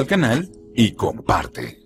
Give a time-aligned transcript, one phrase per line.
[0.00, 1.78] al canal y comparte.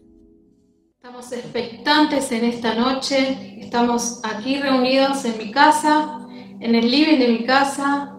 [0.96, 6.20] Estamos expectantes en esta noche, estamos aquí reunidos en mi casa,
[6.60, 8.16] en el living de mi casa,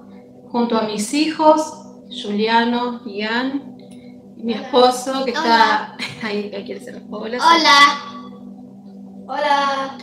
[0.50, 1.62] junto a mis hijos,
[2.10, 3.78] Juliano, Ian,
[4.36, 7.40] y mi esposo que está ahí, ahí quiere ser Hola.
[9.28, 9.98] Hola.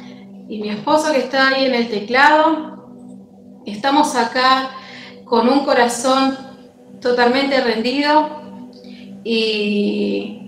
[0.48, 3.60] Y mi esposo que está ahí en el teclado.
[3.66, 4.70] Estamos acá
[5.24, 6.36] con un corazón
[7.00, 8.41] totalmente rendido
[9.24, 10.42] y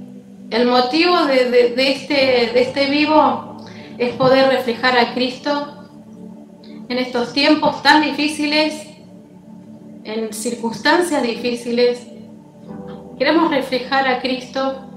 [0.50, 3.56] el motivo de, este, de este vivo
[3.98, 5.88] es poder reflejar a Cristo
[6.88, 8.86] en estos tiempos tan difíciles,
[10.04, 12.06] en circunstancias difíciles.
[13.18, 14.90] Queremos reflejar a Cristo,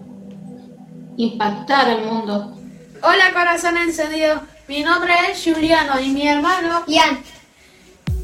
[1.17, 2.57] impactar al mundo.
[3.03, 7.19] Hola corazón encendido, mi nombre es Juliano y mi hermano Ian.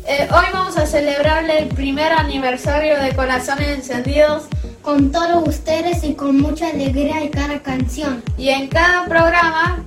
[0.06, 4.47] Eh, hoy vamos a celebrarle el primer aniversario de Corazones Encendidos
[4.84, 8.22] con todos ustedes y con mucha alegría en cada canción.
[8.38, 9.84] Y en cada programa,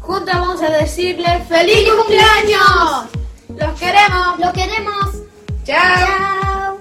[0.00, 3.06] juntos vamos a decirle ¡Feliz cumpleaños!
[3.48, 4.38] ¡Los queremos!
[4.38, 5.14] ¡Los queremos!
[5.64, 6.78] ¡Chao!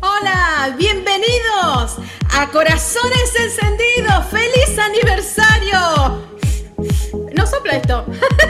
[0.00, 1.96] Hola, bienvenidos
[2.32, 4.24] a Corazones Encendidos.
[4.30, 6.22] ¡Feliz aniversario!
[7.34, 8.06] No sopla esto.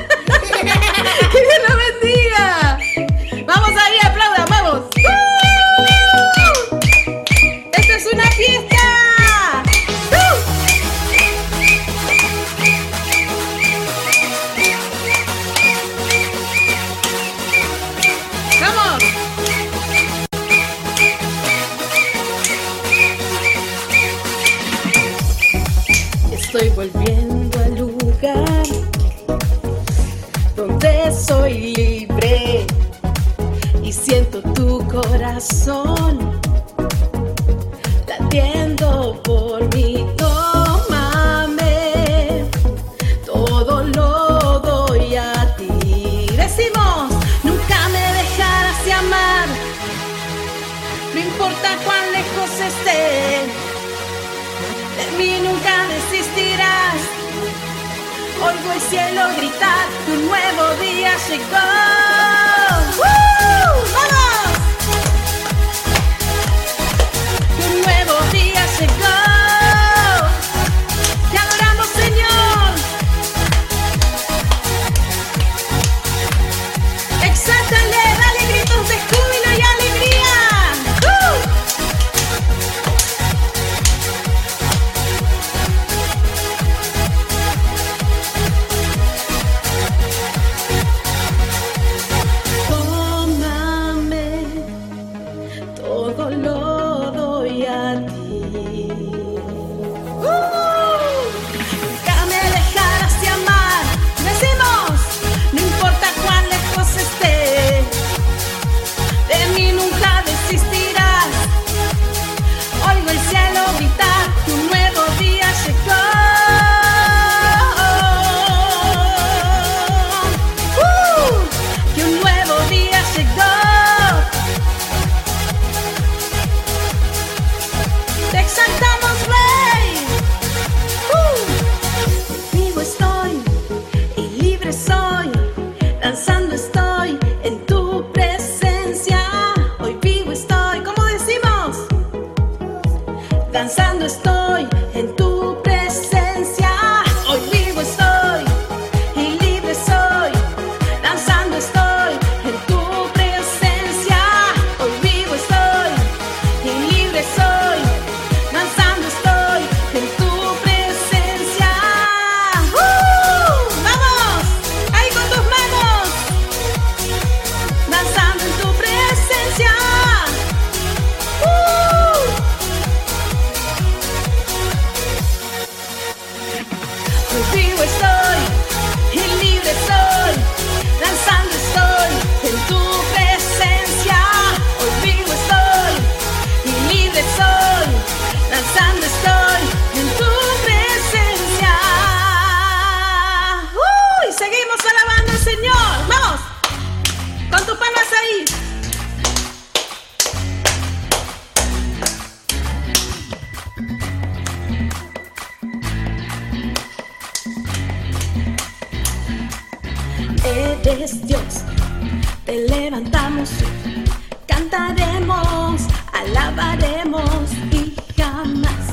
[214.84, 215.82] alabaremos,
[216.12, 218.84] alabaremos y jamás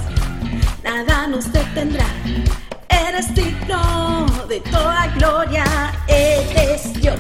[0.83, 2.05] nada nos detendrá.
[2.89, 5.65] Eres digno de toda gloria,
[6.07, 7.19] eres Dios.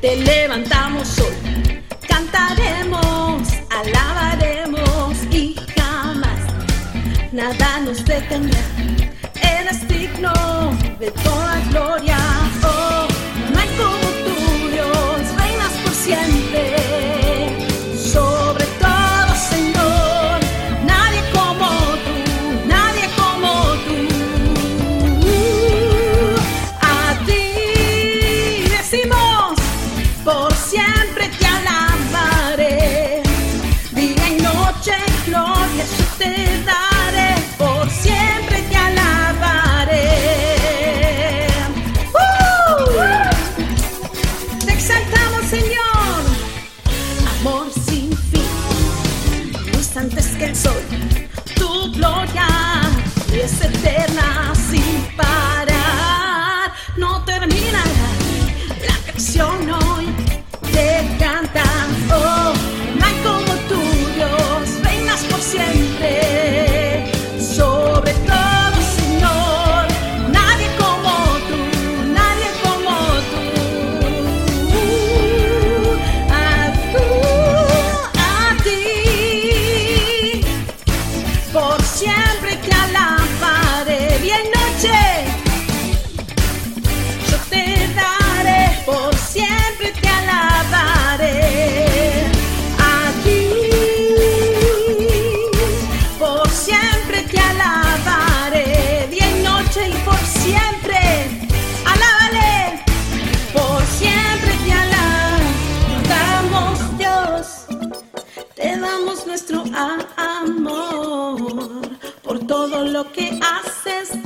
[0.00, 6.40] Te levantamos hoy, cantaremos, alabaremos y jamás
[7.32, 8.60] nada nos detendrá.
[9.40, 10.32] Eres digno
[10.98, 12.07] de toda gloria.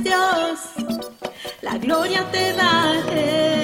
[0.03, 0.59] Dios,
[1.61, 3.62] la gloria te daré.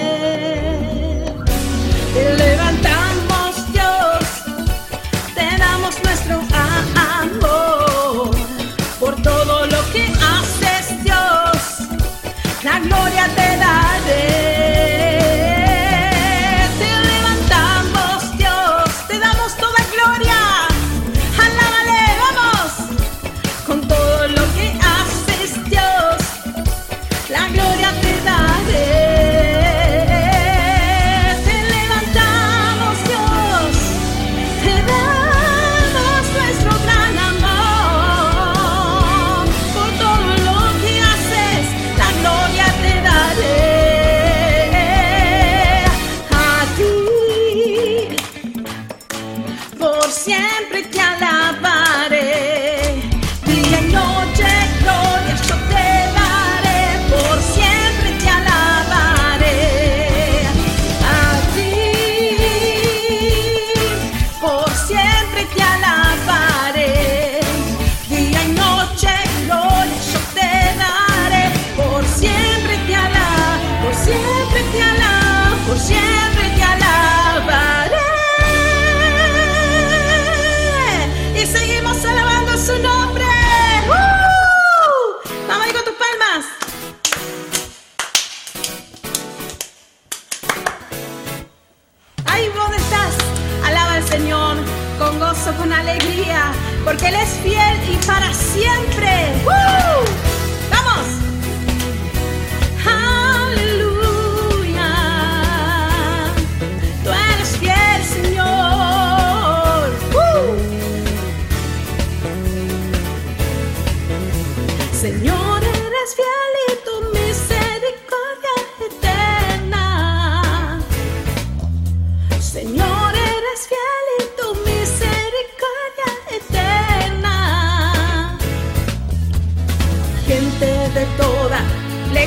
[95.47, 96.51] con alegría,
[96.83, 99.09] porque Él es fiel y para siempre.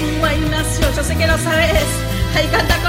[0.03, 1.85] lengua, Ignacio, yo sé que lo sabes.
[2.37, 2.82] Ahí canta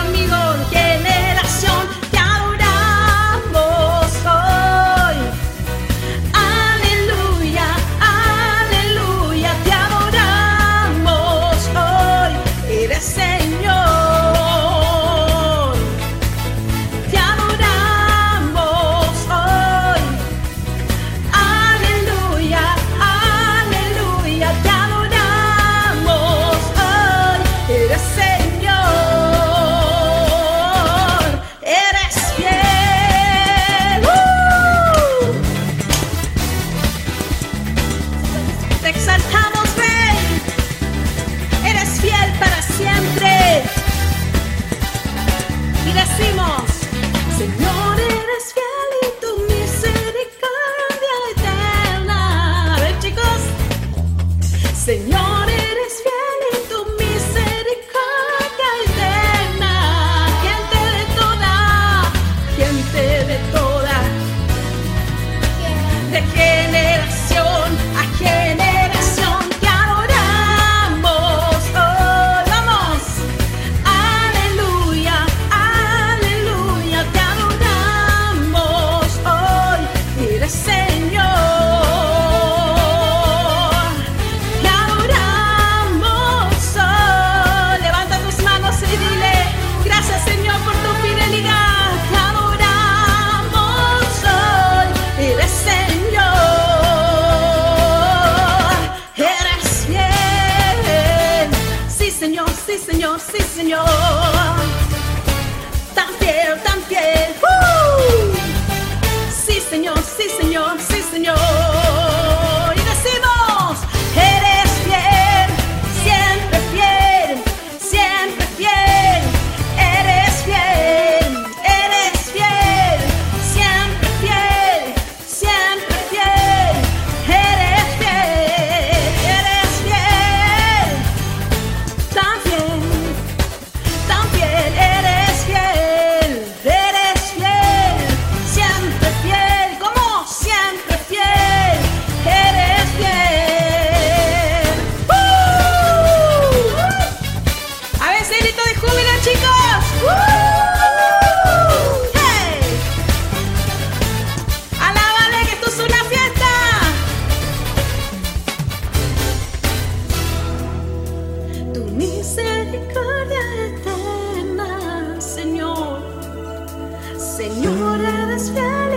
[167.43, 168.53] Señor, eres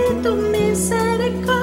[0.08, 1.55] y tu misericordia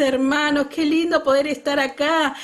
[0.00, 0.68] hermanos?
[0.68, 2.34] Qué lindo poder estar acá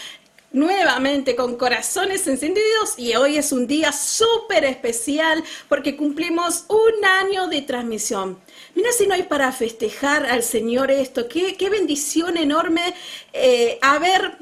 [0.52, 7.46] nuevamente con corazones encendidos y hoy es un día súper especial porque cumplimos un año
[7.46, 8.38] de transmisión.
[8.74, 12.94] Mira si no hay para festejar al Señor esto, qué, qué bendición enorme
[13.32, 14.38] eh, haber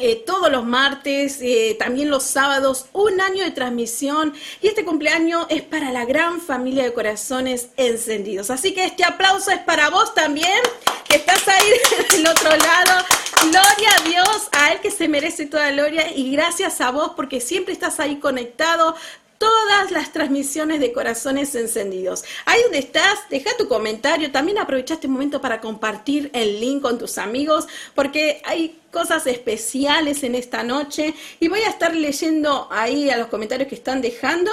[0.00, 5.46] eh, todos los martes, eh, también los sábados, un año de transmisión y este cumpleaños
[5.50, 8.50] es para la gran familia de corazones encendidos.
[8.50, 10.60] Así que este aplauso es para vos también,
[11.08, 11.72] que estás ahí
[12.12, 13.04] del otro lado.
[13.42, 17.40] Gloria a Dios, a Él que se merece toda gloria y gracias a vos porque
[17.40, 18.94] siempre estás ahí conectado.
[19.38, 22.24] Todas las transmisiones de corazones encendidos.
[22.44, 24.32] Ahí donde estás, deja tu comentario.
[24.32, 30.22] También aprovecha este momento para compartir el link con tus amigos, porque hay cosas especiales
[30.22, 31.14] en esta noche.
[31.40, 34.50] Y voy a estar leyendo ahí a los comentarios que están dejando.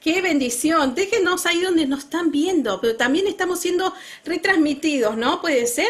[0.00, 0.94] Qué bendición.
[0.94, 3.92] Déjenos ahí donde nos están viendo, pero también estamos siendo
[4.24, 5.40] retransmitidos, ¿no?
[5.40, 5.88] ¿Puede ser?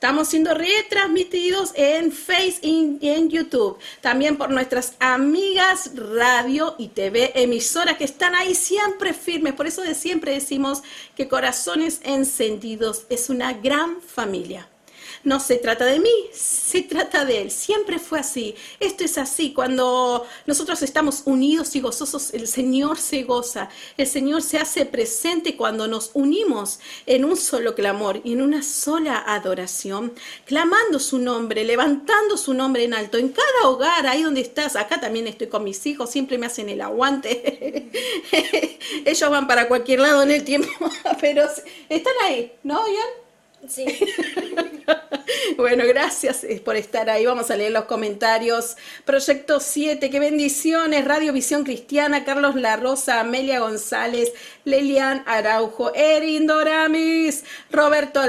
[0.00, 3.76] Estamos siendo retransmitidos en Face y en YouTube.
[4.00, 9.52] También por nuestras amigas radio y TV emisoras que están ahí siempre firmes.
[9.52, 10.82] Por eso de siempre decimos
[11.14, 14.69] que Corazones Encendidos es una gran familia.
[15.22, 17.50] No se trata de mí, se trata de Él.
[17.50, 18.54] Siempre fue así.
[18.78, 19.52] Esto es así.
[19.52, 23.68] Cuando nosotros estamos unidos y gozosos, el Señor se goza.
[23.98, 28.62] El Señor se hace presente cuando nos unimos en un solo clamor y en una
[28.62, 30.14] sola adoración,
[30.46, 33.18] clamando su nombre, levantando su nombre en alto.
[33.18, 36.70] En cada hogar, ahí donde estás, acá también estoy con mis hijos, siempre me hacen
[36.70, 37.90] el aguante.
[39.04, 40.68] Ellos van para cualquier lado en el tiempo,
[41.20, 41.44] pero
[41.90, 43.68] están ahí, ¿no, Ian?
[43.68, 43.84] Sí.
[45.60, 47.26] Bueno, gracias eh, por estar ahí.
[47.26, 48.78] Vamos a leer los comentarios.
[49.04, 51.04] Proyecto 7, qué bendiciones.
[51.04, 54.32] Radio Visión Cristiana, Carlos La Rosa, Amelia González,
[54.64, 58.22] Lelian Araujo, Erin Doramis, Roberto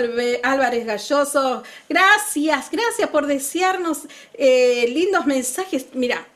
[0.44, 1.64] Álvarez Galloso.
[1.88, 5.86] Gracias, gracias por desearnos eh, lindos mensajes.
[5.94, 6.28] Mira,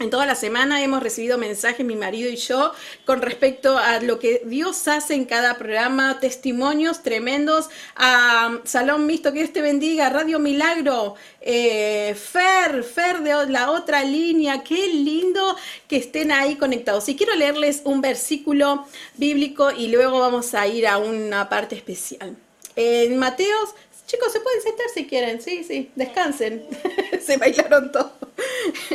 [0.00, 2.72] en toda la semana hemos recibido mensajes, mi marido y yo,
[3.04, 7.68] con respecto a lo que Dios hace en cada programa, testimonios tremendos.
[7.96, 14.04] A Salón Misto, que Dios te bendiga, Radio Milagro, eh, Fer, Fer de la otra
[14.04, 15.56] línea, qué lindo
[15.88, 17.08] que estén ahí conectados.
[17.08, 18.86] Y quiero leerles un versículo
[19.16, 22.36] bíblico y luego vamos a ir a una parte especial.
[22.76, 23.74] En Mateos,
[24.08, 26.66] chicos, se pueden sentar si quieren, sí, sí, descansen.
[27.24, 28.10] se bailaron todos.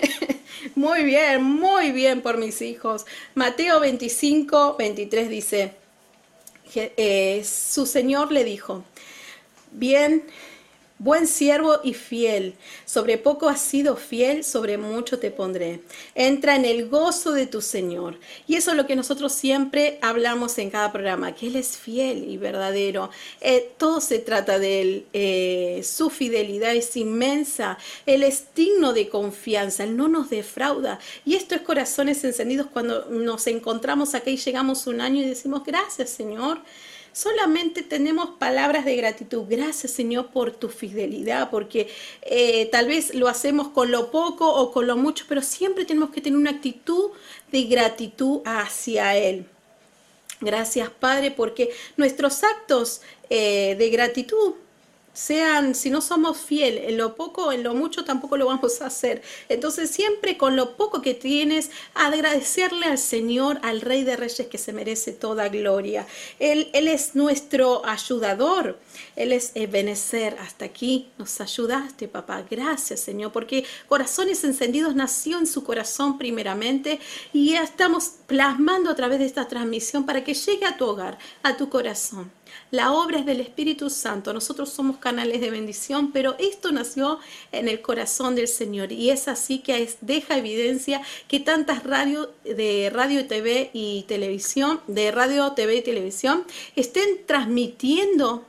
[0.75, 3.05] Muy bien, muy bien por mis hijos.
[3.35, 5.73] Mateo 25, 23 dice,
[6.73, 8.83] eh, su Señor le dijo,
[9.71, 10.23] bien,
[10.99, 12.53] Buen siervo y fiel,
[12.85, 15.81] sobre poco has sido fiel, sobre mucho te pondré.
[16.13, 18.19] Entra en el gozo de tu Señor.
[18.47, 22.29] Y eso es lo que nosotros siempre hablamos en cada programa, que Él es fiel
[22.29, 23.09] y verdadero.
[23.41, 25.05] Eh, todo se trata de Él.
[25.13, 27.77] Eh, su fidelidad es inmensa.
[28.05, 29.83] Él es digno de confianza.
[29.83, 30.99] Él no nos defrauda.
[31.25, 35.63] Y esto es corazones encendidos cuando nos encontramos aquí y llegamos un año y decimos,
[35.65, 36.59] gracias Señor
[37.13, 39.43] solamente tenemos palabras de gratitud.
[39.47, 41.87] Gracias Señor por tu fidelidad, porque
[42.23, 46.09] eh, tal vez lo hacemos con lo poco o con lo mucho, pero siempre tenemos
[46.09, 47.11] que tener una actitud
[47.51, 49.45] de gratitud hacia Él.
[50.41, 54.55] Gracias Padre, porque nuestros actos eh, de gratitud
[55.13, 58.87] sean, si no somos fiel en lo poco, en lo mucho tampoco lo vamos a
[58.87, 59.21] hacer.
[59.47, 64.57] Entonces siempre con lo poco que tienes, agradecerle al Señor, al Rey de Reyes que
[64.57, 66.07] se merece toda gloria.
[66.39, 68.79] Él, él es nuestro ayudador,
[69.15, 70.37] Él es Ebenezer.
[70.39, 72.43] Hasta aquí nos ayudaste, papá.
[72.49, 76.99] Gracias, Señor, porque Corazones Encendidos nació en su corazón primeramente
[77.31, 81.17] y ya estamos plasmando a través de esta transmisión para que llegue a tu hogar,
[81.43, 82.31] a tu corazón.
[82.71, 84.33] La obra es del Espíritu Santo.
[84.33, 87.19] Nosotros somos canales de bendición, pero esto nació
[87.51, 92.89] en el corazón del Señor y es así que deja evidencia que tantas radios de
[92.91, 96.43] radio, TV y televisión, de radio, TV y televisión,
[96.75, 98.45] estén transmitiendo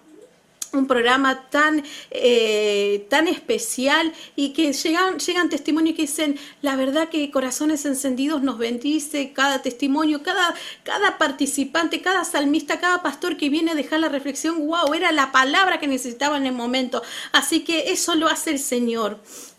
[0.74, 7.08] un programa tan, eh, tan especial y que llegan, llegan testimonios que dicen, la verdad
[7.08, 13.48] que Corazones Encendidos nos bendice, cada testimonio, cada, cada participante, cada salmista, cada pastor que
[13.48, 17.02] viene a dejar la reflexión, wow, era la palabra que necesitaba en el momento.
[17.32, 19.18] Así que eso lo hace el Señor.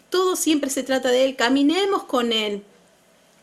[0.09, 2.63] Todo siempre se trata de Él, caminemos con Él.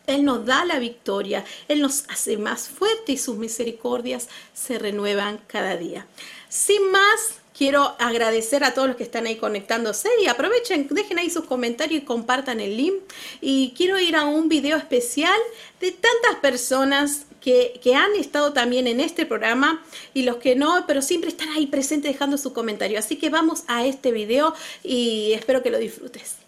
[0.07, 5.39] Él nos da la victoria, Él nos hace más fuerte y sus misericordias se renuevan
[5.47, 6.07] cada día.
[6.49, 11.29] Sin más, Quiero agradecer a todos los que están ahí conectándose y aprovechen, dejen ahí
[11.29, 12.95] sus comentarios y compartan el link.
[13.39, 15.39] Y quiero ir a un video especial
[15.79, 19.81] de tantas personas que, han estado también en este programa
[20.13, 22.99] y los que no, pero siempre están ahí presentes dejando su comentario.
[22.99, 26.39] Así que vamos a este video y espero que lo disfrutes.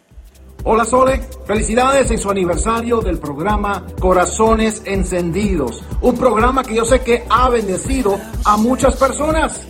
[0.65, 6.99] Hola Sole, felicidades en su aniversario del programa Corazones Encendidos, un programa que yo sé
[6.99, 9.61] que ha bendecido a muchas personas.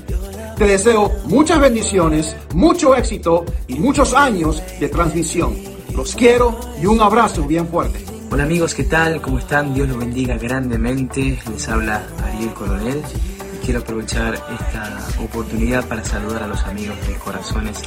[0.58, 5.54] Te deseo muchas bendiciones, mucho éxito y muchos años de transmisión.
[5.94, 8.00] Los quiero y un abrazo bien fuerte.
[8.32, 9.22] Hola amigos, ¿qué tal?
[9.22, 9.74] ¿Cómo están?
[9.74, 11.38] Dios los bendiga grandemente.
[11.52, 13.02] Les habla Ariel Coronel
[13.54, 17.82] y quiero aprovechar esta oportunidad para saludar a los amigos de Corazones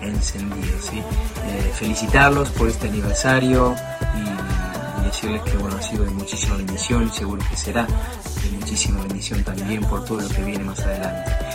[0.00, 0.90] Encendidos.
[0.92, 3.74] Eh, felicitarlos por este aniversario
[4.16, 9.00] y, decirles que bueno, ha sido de muchísima bendición y seguro que será de muchísima
[9.00, 11.51] bendición también por todo lo que viene más adelante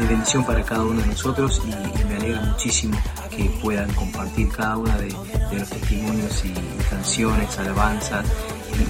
[0.00, 2.98] de bendición para cada uno de nosotros y, me alegra muchísimo
[3.30, 5.10] que puedan compartir cada una de,
[5.52, 6.54] los testimonios y,
[6.88, 8.26] canciones, alabanzas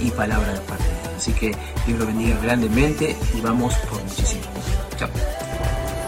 [0.00, 0.84] y, palabras de parte.
[1.16, 1.54] Así que
[1.86, 4.42] Dios lo bendiga grandemente y vamos por muchísimo.
[4.96, 5.08] Chao.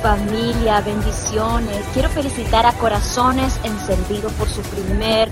[0.03, 1.87] Familia, bendiciones.
[1.95, 5.29] Quiero felicitar a Corazones Encendidos por su primer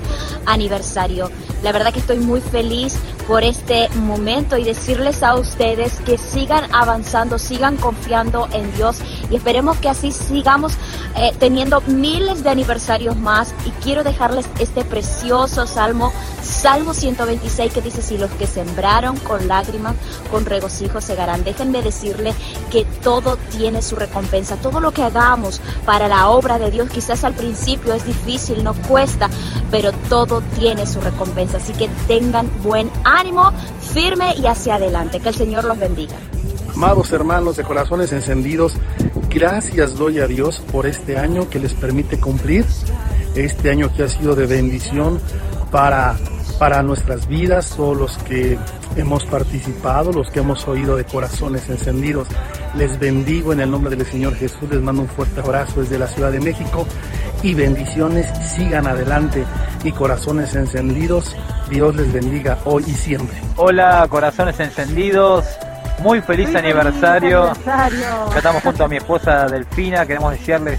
[0.46, 1.28] aniversario.
[1.64, 6.72] La verdad que estoy muy feliz por este momento y decirles a ustedes que sigan
[6.72, 8.98] avanzando, sigan confiando en Dios
[9.30, 10.74] y esperemos que así sigamos
[11.16, 17.82] eh, teniendo miles de aniversarios más y quiero dejarles este precioso salmo, Salmo 126 que
[17.82, 19.94] dice, si los que sembraron con lágrimas,
[20.30, 21.44] con regocijo segarán.
[21.44, 22.34] Déjenme decirle
[22.70, 27.24] que todo tiene su recompensa, todo lo que hagamos para la obra de Dios, quizás
[27.24, 29.28] al principio es difícil, no cuesta,
[29.70, 31.58] pero todo tiene su recompensa.
[31.58, 33.52] Así que tengan buen ánimo,
[33.92, 35.20] firme y hacia adelante.
[35.20, 36.16] Que el Señor los bendiga.
[36.74, 38.74] Amados hermanos de corazones encendidos,
[39.28, 42.64] gracias doy a Dios por este año que les permite cumplir,
[43.34, 45.20] este año que ha sido de bendición
[45.70, 46.16] para,
[46.60, 48.58] para nuestras vidas, todos los que
[48.94, 52.28] hemos participado, los que hemos oído de corazones encendidos.
[52.74, 56.06] Les bendigo en el nombre del Señor Jesús, les mando un fuerte abrazo desde la
[56.06, 56.86] Ciudad de México
[57.42, 59.42] y bendiciones, sigan adelante
[59.84, 61.34] y corazones encendidos,
[61.70, 63.38] Dios les bendiga hoy y siempre.
[63.56, 65.46] Hola, corazones encendidos.
[66.00, 67.52] Muy feliz aniversario.
[68.36, 70.78] estamos junto a mi esposa Delfina, queremos desearles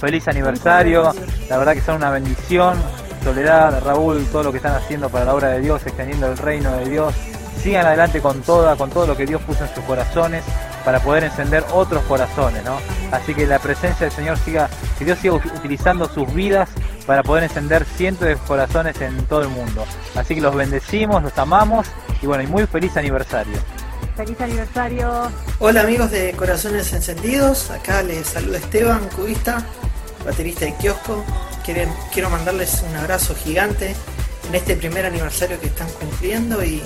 [0.00, 1.12] feliz aniversario.
[1.50, 2.76] La verdad que son una bendición.
[3.26, 6.76] Soledad, Raúl, todo lo que están haciendo para la obra de Dios, extendiendo el reino
[6.76, 7.12] de Dios.
[7.60, 10.44] Sigan adelante con toda, con todo lo que Dios puso en sus corazones
[10.84, 12.78] para poder encender otros corazones, ¿no?
[13.10, 16.68] Así que la presencia del Señor siga, que Dios siga utilizando sus vidas
[17.04, 19.84] para poder encender cientos de corazones en todo el mundo.
[20.14, 21.88] Así que los bendecimos, los amamos
[22.22, 23.58] y bueno, y muy feliz aniversario.
[24.16, 25.32] Feliz aniversario.
[25.58, 29.66] Hola amigos de Corazones Encendidos, acá les saluda Esteban, cubista,
[30.26, 31.24] baterista de kiosco.
[32.12, 33.94] quiero mandarles un abrazo gigante
[34.48, 36.82] en este primer aniversario que están cumpliendo y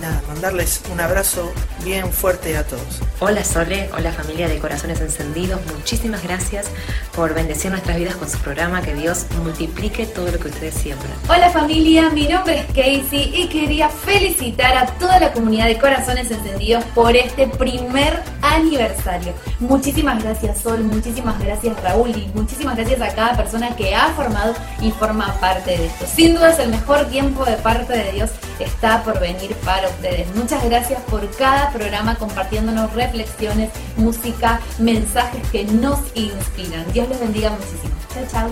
[0.00, 1.52] nada, mandarles un abrazo
[1.84, 3.00] bien fuerte a todos.
[3.20, 6.66] Hola Sole, hola familia de Corazones Encendidos, muchísimas gracias
[7.14, 11.12] por bendecir nuestras vidas con su programa, que Dios multiplique todo lo que ustedes siembran.
[11.28, 16.30] Hola familia, mi nombre es Casey y quería felicitar a toda la comunidad de Corazones
[16.30, 19.34] Encendidos por este primer aniversario.
[19.58, 24.54] Muchísimas gracias Sol, muchísimas gracias Raúl y muchísimas gracias a cada persona que ha formado
[24.80, 26.06] y forma parte de esto.
[26.06, 28.30] Sin duda es el mejor tiempo de parte de Dios
[28.64, 30.34] está por venir para ustedes.
[30.34, 36.84] Muchas gracias por cada programa compartiéndonos reflexiones, música, mensajes que nos inspiran.
[36.92, 37.94] Dios les bendiga muchísimo.
[38.14, 38.50] Chao, chao.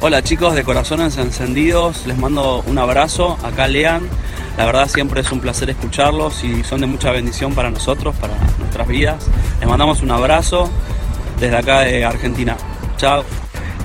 [0.00, 4.02] Hola chicos de Corazones Encendidos, les mando un abrazo, acá Lean.
[4.58, 8.34] La verdad siempre es un placer escucharlos y son de mucha bendición para nosotros, para
[8.58, 9.26] nuestras vidas.
[9.58, 10.70] Les mandamos un abrazo
[11.40, 12.56] desde acá de Argentina.
[12.98, 13.24] Chao.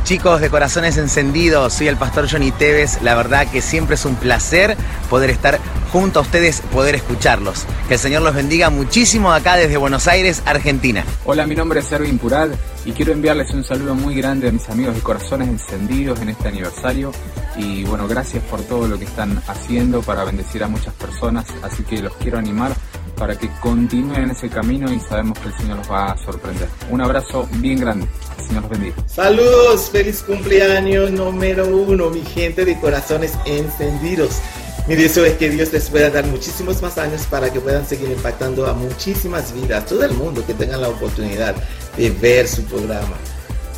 [0.04, 3.02] Chicos de Corazones Encendidos, soy el pastor Johnny Tevez.
[3.02, 4.76] La verdad que siempre es un placer
[5.10, 5.60] poder estar
[5.92, 7.66] junto a ustedes, poder escucharlos.
[7.88, 11.06] Que el Señor los bendiga muchísimo acá desde Buenos Aires, Argentina.
[11.24, 12.52] Hola, mi nombre es Erwin Purat
[12.84, 16.48] y quiero enviarles un saludo muy grande a mis amigos de Corazones Encendidos en este
[16.48, 17.12] aniversario.
[17.56, 21.46] Y bueno, gracias por todo lo que están haciendo para bendecir a muchas personas.
[21.62, 22.74] Así que los quiero animar
[23.22, 26.68] para que continúen en ese camino y sabemos que el Señor los va a sorprender.
[26.90, 28.08] Un abrazo bien grande.
[28.48, 28.96] Señor los bendiga.
[29.06, 34.40] Saludos, feliz cumpleaños número uno, mi gente de corazones encendidos.
[34.88, 38.10] Mi deseo es que Dios les pueda dar muchísimos más años para que puedan seguir
[38.10, 41.54] impactando a muchísimas vidas, todo el mundo que tengan la oportunidad
[41.96, 43.18] de ver su programa.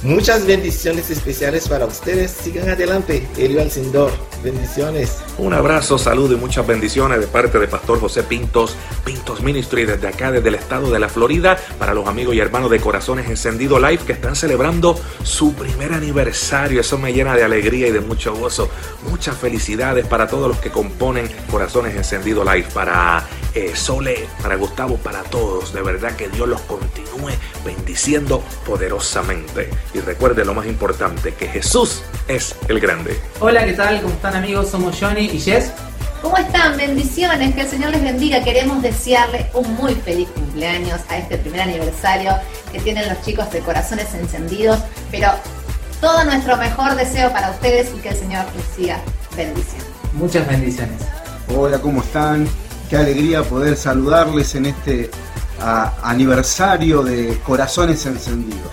[0.03, 2.31] Muchas bendiciones especiales para ustedes.
[2.31, 3.27] Sigan adelante.
[3.37, 4.11] Elio Alcindor.
[4.43, 5.23] Bendiciones.
[5.37, 8.75] Un abrazo, saludo y muchas bendiciones de parte de Pastor José Pintos,
[9.05, 12.69] Pintos Ministry, desde acá, desde el estado de la Florida, para los amigos y hermanos
[12.69, 16.81] de Corazones Encendido Live que están celebrando su primer aniversario.
[16.81, 18.69] Eso me llena de alegría y de mucho gozo.
[19.09, 24.97] Muchas felicidades para todos los que componen Corazones Encendido Live, para eh, Sole, para Gustavo,
[24.97, 25.73] para todos.
[25.73, 27.31] De verdad que Dios los continúe
[27.63, 29.69] bendiciendo poderosamente.
[29.93, 33.19] Y recuerde lo más importante, que Jesús es el grande.
[33.39, 34.01] Hola, ¿qué tal?
[34.01, 34.69] ¿Cómo están amigos?
[34.69, 35.71] Somos Johnny y Jess.
[36.21, 36.77] ¿Cómo están?
[36.77, 38.43] Bendiciones, que el Señor les bendiga.
[38.43, 42.31] Queremos desearle un muy feliz cumpleaños a este primer aniversario
[42.71, 44.79] que tienen los chicos de corazones encendidos,
[45.11, 45.29] pero
[45.99, 48.99] todo nuestro mejor deseo para ustedes y que el Señor les siga
[49.35, 49.85] bendiciendo.
[50.13, 51.01] Muchas bendiciones.
[51.55, 52.47] Hola, ¿cómo están?
[52.89, 55.11] Qué alegría poder saludarles en este
[56.03, 58.71] aniversario de Corazones Encendidos.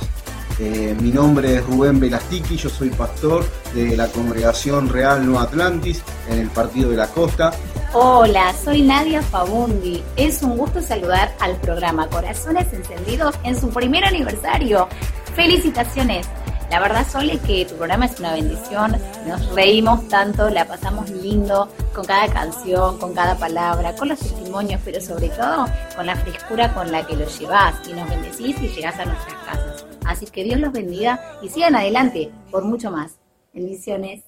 [0.62, 6.02] Eh, mi nombre es Rubén Velastiqui, yo soy pastor de la Congregación Real No Atlantis
[6.28, 7.50] en el Partido de la Costa.
[7.94, 10.02] Hola, soy Nadia Fabundi.
[10.16, 14.86] Es un gusto saludar al programa Corazones Encendidos en su primer aniversario.
[15.34, 16.28] Felicitaciones.
[16.70, 18.96] La verdad, Sole, que tu programa es una bendición.
[19.26, 24.80] Nos reímos tanto, la pasamos lindo con cada canción, con cada palabra, con los testimonios,
[24.84, 28.68] pero sobre todo con la frescura con la que lo llevas y nos bendecís y
[28.68, 29.84] llegás a nuestras casas.
[30.06, 33.18] Así que Dios los bendiga y sigan adelante por mucho más.
[33.52, 34.22] Bendiciones.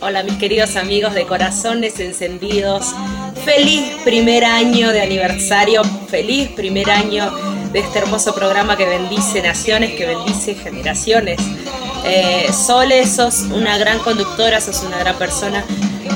[0.00, 2.94] Hola mis queridos amigos de Corazones Encendidos.
[3.44, 7.30] Feliz primer año de aniversario, feliz primer año
[7.72, 11.38] de este hermoso programa que bendice naciones, que bendice generaciones.
[12.08, 15.64] Eh, Sole, sos una gran conductora, sos una gran persona.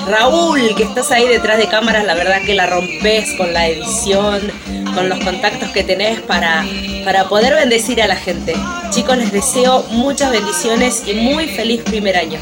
[0.07, 4.41] Raúl, que estás ahí detrás de cámaras, la verdad que la rompes con la edición,
[4.95, 6.65] con los contactos que tenés para,
[7.05, 8.55] para poder bendecir a la gente.
[8.91, 12.39] Chicos, les deseo muchas bendiciones y muy feliz primer año.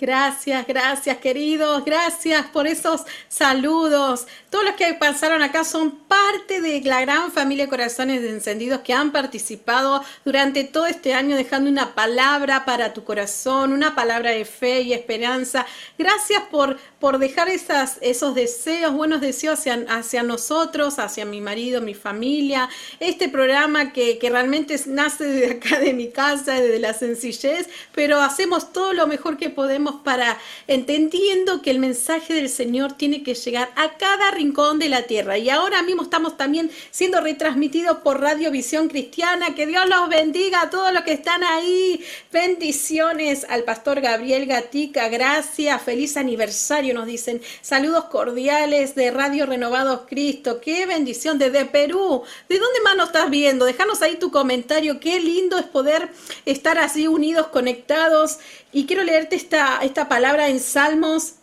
[0.00, 4.28] Gracias, gracias queridos, gracias por esos saludos.
[4.48, 9.10] Todos los que pasaron acá son parte de la gran familia Corazones Encendidos que han
[9.10, 14.82] participado durante todo este año dejando una palabra para tu corazón, una palabra de fe
[14.82, 15.66] y esperanza.
[15.98, 22.68] Gracias por, por dejar esos deseos, buenos deseos hacia, nosotros, hacia mi marido, mi familia.
[22.98, 28.20] Este programa que, que realmente nace de acá de mi casa, de la sencillez, pero
[28.20, 33.34] hacemos todo lo mejor que podemos para entendiendo que el mensaje del Señor tiene que
[33.34, 35.38] llegar a cada rincón de la tierra.
[35.38, 39.54] Y ahora mismo estamos también siendo retransmitidos por Radio Visión Cristiana.
[39.54, 42.04] Que Dios los bendiga a todos los que están ahí.
[42.32, 45.08] Bendiciones al pastor Gabriel Gatica.
[45.08, 45.82] Gracias.
[45.82, 47.40] Feliz aniversario, nos dicen.
[47.60, 50.60] Saludos cordiales de Radio Renovados Cristo.
[50.60, 52.22] Qué bendición desde Perú.
[52.48, 53.64] ¿De dónde más nos estás viendo?
[53.64, 55.00] Déjanos ahí tu comentario.
[55.00, 56.10] Qué lindo es poder
[56.46, 58.38] estar así unidos, conectados.
[58.72, 61.34] Y quiero leerte esta, esta palabra en Salmos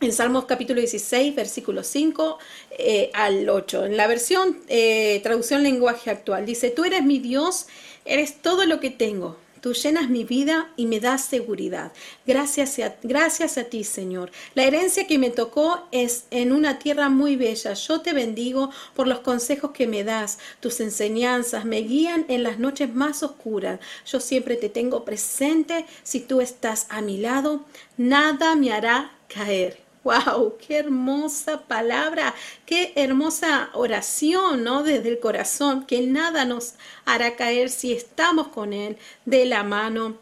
[0.00, 2.38] en Salmos capítulo 16, versículo 5
[2.70, 3.86] eh, al 8.
[3.86, 7.66] En la versión eh, traducción lenguaje actual dice, tú eres mi Dios,
[8.04, 9.36] eres todo lo que tengo.
[9.60, 11.92] Tú llenas mi vida y me das seguridad.
[12.26, 14.30] Gracias a, gracias a ti, Señor.
[14.54, 17.74] La herencia que me tocó es en una tierra muy bella.
[17.74, 20.38] Yo te bendigo por los consejos que me das.
[20.60, 23.80] Tus enseñanzas me guían en las noches más oscuras.
[24.06, 25.86] Yo siempre te tengo presente.
[26.02, 27.64] Si tú estás a mi lado,
[27.96, 29.87] nada me hará caer.
[30.08, 30.56] ¡Wow!
[30.56, 32.34] ¡Qué hermosa palabra!
[32.64, 34.82] ¡Qué hermosa oración, ¿no?
[34.82, 40.16] Desde el corazón, que nada nos hará caer si estamos con Él de la mano.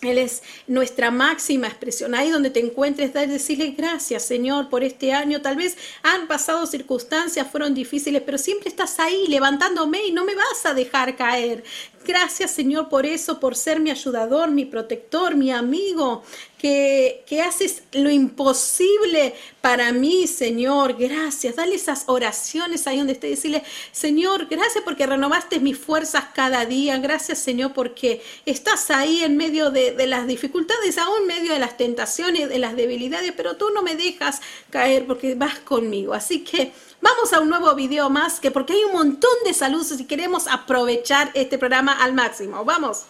[0.00, 2.14] Él es nuestra máxima expresión.
[2.14, 5.42] Ahí donde te encuentres, decirle gracias, Señor, por este año.
[5.42, 10.36] Tal vez han pasado circunstancias, fueron difíciles, pero siempre estás ahí levantándome y no me
[10.36, 11.64] vas a dejar caer.
[12.06, 16.22] Gracias, Señor, por eso, por ser mi ayudador, mi protector, mi amigo,
[16.56, 20.94] que, que, haces lo imposible para mí, Señor.
[20.96, 21.56] Gracias.
[21.56, 23.28] Dale esas oraciones ahí donde esté.
[23.28, 26.96] Decirle, Señor, gracias porque renovaste mis fuerzas cada día.
[26.98, 31.58] Gracias, Señor, porque estás ahí en medio de, de las dificultades, aún en medio de
[31.58, 34.40] las tentaciones, de las debilidades, pero tú no me dejas
[34.70, 36.14] caer porque vas conmigo.
[36.14, 40.00] Así que Vamos a un nuevo video más, que porque hay un montón de saludos
[40.00, 42.64] y queremos aprovechar este programa al máximo.
[42.64, 43.04] Vamos.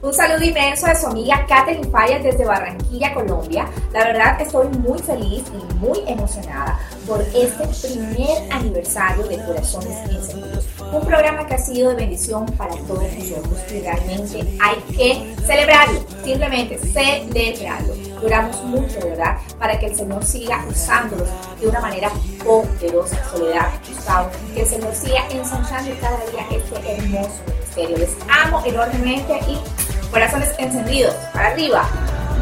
[0.00, 3.68] Un saludo inmenso de su amiga Katherine Fallas desde Barranquilla, Colombia.
[3.92, 10.64] La verdad estoy muy feliz y muy emocionada por este primer aniversario de Corazones Encendidos.
[10.92, 16.00] Un programa que ha sido de bendición para todos nosotros y realmente hay que celebrarlo,
[16.22, 17.94] simplemente celebrarlo.
[18.20, 19.38] Duramos mucho, ¿verdad?
[19.58, 22.10] Para que el Señor siga usándolos de una manera
[22.44, 23.16] poderosa.
[23.30, 27.96] Soledad, Gustavo, que el Señor siga ensanchando cada día este hermoso ministerio.
[27.96, 29.58] Les amo enormemente y
[30.10, 31.88] corazones encendidos, para arriba.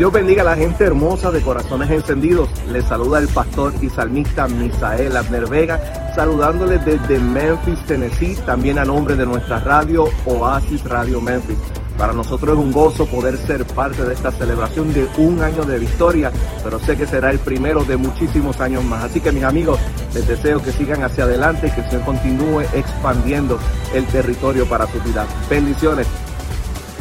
[0.00, 2.48] Dios bendiga a la gente hermosa de Corazones Encendidos.
[2.72, 5.78] Les saluda el pastor y salmista Misael Abner Vega,
[6.14, 11.58] saludándoles desde Memphis, Tennessee, también a nombre de nuestra radio Oasis Radio Memphis.
[11.98, 15.78] Para nosotros es un gozo poder ser parte de esta celebración de un año de
[15.78, 16.32] victoria,
[16.64, 19.04] pero sé que será el primero de muchísimos años más.
[19.04, 19.78] Así que mis amigos,
[20.14, 23.58] les deseo que sigan hacia adelante y que Señor continúe expandiendo
[23.92, 25.26] el territorio para su vida.
[25.50, 26.06] Bendiciones.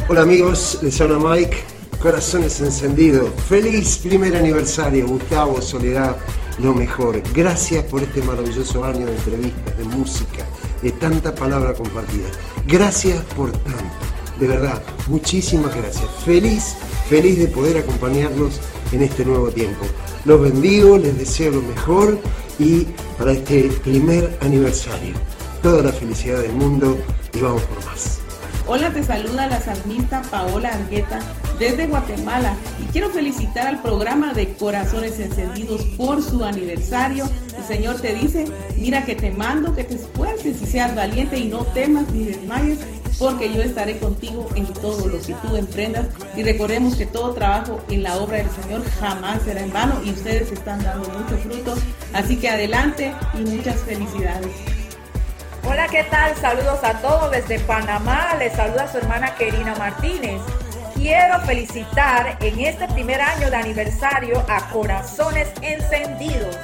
[0.06, 3.30] Hola amigos, les habla Mike, corazones encendidos.
[3.48, 6.16] Feliz primer aniversario, Gustavo, Soledad,
[6.58, 7.22] lo mejor.
[7.34, 10.46] Gracias por este maravilloso año de entrevistas, de música,
[10.82, 12.28] de tanta palabra compartida.
[12.66, 13.94] Gracias por tanto,
[14.38, 16.08] de verdad, muchísimas gracias.
[16.24, 16.76] Feliz,
[17.08, 18.60] feliz de poder acompañarlos
[18.92, 19.84] en este nuevo tiempo.
[20.24, 22.18] Los bendigo, les deseo lo mejor
[22.58, 22.86] y
[23.18, 25.14] para este primer aniversario,
[25.62, 26.98] toda la felicidad del mundo
[27.34, 28.20] y vamos por más.
[28.66, 31.18] Hola, te saluda la salmista Paola Argueta
[31.58, 37.28] desde Guatemala y quiero felicitar al programa de Corazones Encendidos por su aniversario.
[37.58, 38.46] El Señor te dice,
[38.76, 42.78] mira que te mando, que te esfuerces y seas valiente y no temas ni desmayes,
[43.18, 46.06] porque yo estaré contigo en todo lo que tú emprendas.
[46.36, 50.10] Y recordemos que todo trabajo en la obra del Señor jamás será en vano y
[50.10, 51.74] ustedes están dando mucho fruto.
[52.12, 54.79] Así que adelante y muchas felicidades.
[55.68, 56.34] Hola, ¿qué tal?
[56.36, 58.34] Saludos a todos desde Panamá.
[58.38, 60.40] Les saluda su hermana Kerina Martínez.
[60.94, 66.58] Quiero felicitar en este primer año de aniversario a Corazones Encendidos.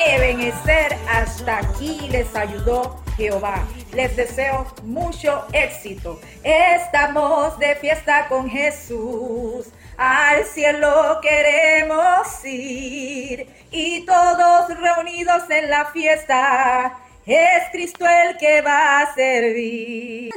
[0.00, 3.64] Ebenecer, hasta aquí les ayudó Jehová.
[3.94, 6.20] Les deseo mucho éxito.
[6.42, 9.66] Estamos de fiesta con Jesús.
[9.96, 16.98] Al cielo queremos ir y todos reunidos en la fiesta.
[17.24, 20.30] Es Cristo el que va a servir.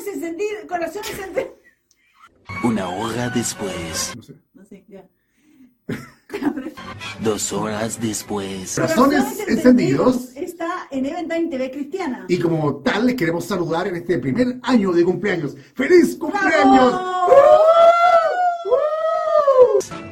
[2.63, 4.13] Una hora después.
[4.53, 5.03] No sé, ya.
[7.21, 8.75] Dos horas después.
[8.75, 10.35] Corazones encendidos.
[10.35, 12.25] Está en Eventime TV Cristiana.
[12.27, 15.55] Y como tal, les queremos saludar en este primer año de cumpleaños.
[15.73, 17.01] ¡Feliz cumpleaños!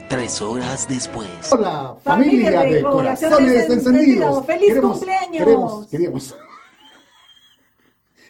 [0.10, 1.28] Tres horas después.
[1.52, 4.46] Hola, familia, de, Corazones, Encendidos.
[4.46, 5.38] ¡Feliz Queremos- cumpleaños!
[5.38, 6.36] Queremos, queríamos.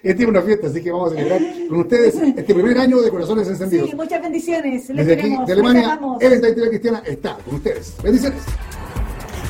[0.04, 1.40] Esta es una fiesta, así que vamos a celebrar
[1.70, 3.90] con ustedes este primer año de Corazones Encendidos.
[3.90, 4.90] Sí, muchas bendiciones.
[4.90, 5.48] Les Desde aquí, queremos.
[5.48, 6.00] de Les Alemania.
[6.20, 7.94] Eventime TV Cristiana está con ustedes.
[8.04, 8.44] Bendiciones.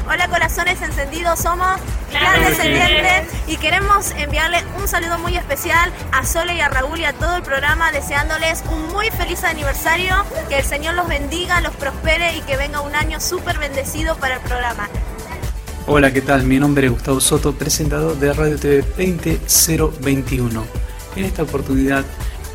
[0.07, 1.79] Hola corazones encendidos, somos
[2.11, 7.05] Clan Descendientes y queremos enviarle un saludo muy especial a Sole y a Raúl y
[7.05, 10.13] a todo el programa deseándoles un muy feliz aniversario,
[10.49, 14.35] que el Señor los bendiga, los prospere y que venga un año súper bendecido para
[14.35, 14.89] el programa.
[15.85, 16.45] Hola, ¿qué tal?
[16.45, 20.63] Mi nombre es Gustavo Soto, presentador de Radio TV 20021.
[21.17, 22.05] En esta oportunidad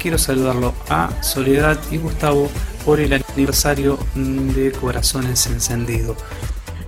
[0.00, 2.48] quiero saludarlo a Soledad y Gustavo
[2.86, 6.16] por el aniversario de Corazones Encendidos.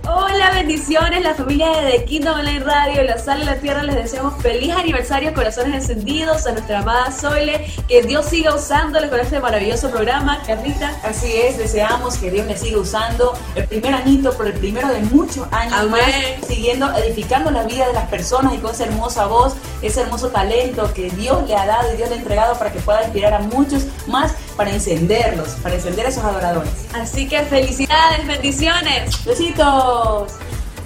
[0.07, 3.95] Hola, bendiciones, la familia de The Kingdom Online Radio, la sal y la tierra, les
[3.95, 9.39] deseamos feliz aniversario, corazones encendidos a nuestra amada Zoile, que Dios siga usándoles con este
[9.39, 10.91] maravilloso programa, Carlita.
[11.03, 15.01] Así es, deseamos que Dios le siga usando el primer añito por el primero de
[15.01, 15.91] muchos años Amén.
[15.91, 20.29] más, siguiendo, edificando la vida de las personas y con esa hermosa voz, ese hermoso
[20.29, 23.35] talento que Dios le ha dado y Dios le ha entregado para que pueda inspirar
[23.35, 26.71] a muchos más para encenderlos, para encender a esos adoradores.
[26.93, 29.23] Así que felicidades, bendiciones.
[29.25, 30.33] Besitos.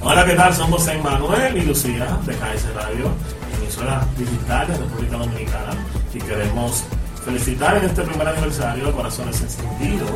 [0.01, 0.54] Hola, ¿qué tal?
[0.54, 3.12] Somos Emmanuel y Lucía de KS Radio,
[3.60, 5.75] emisora digital de República Dominicana,
[6.13, 6.84] y queremos
[7.25, 10.12] felicitar en este primer aniversario Corazones Encendidos.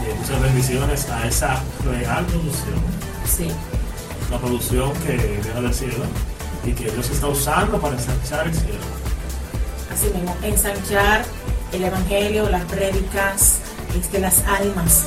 [0.00, 2.82] y muchas bendiciones a esa real producción.
[3.26, 3.48] Sí.
[4.30, 6.04] La producción que viene del cielo
[6.64, 8.80] y que Dios está usando para ensanchar el cielo.
[9.92, 11.24] Así mismo, ensanchar
[11.72, 13.58] el evangelio, las prédicas,
[13.98, 15.04] este, las almas,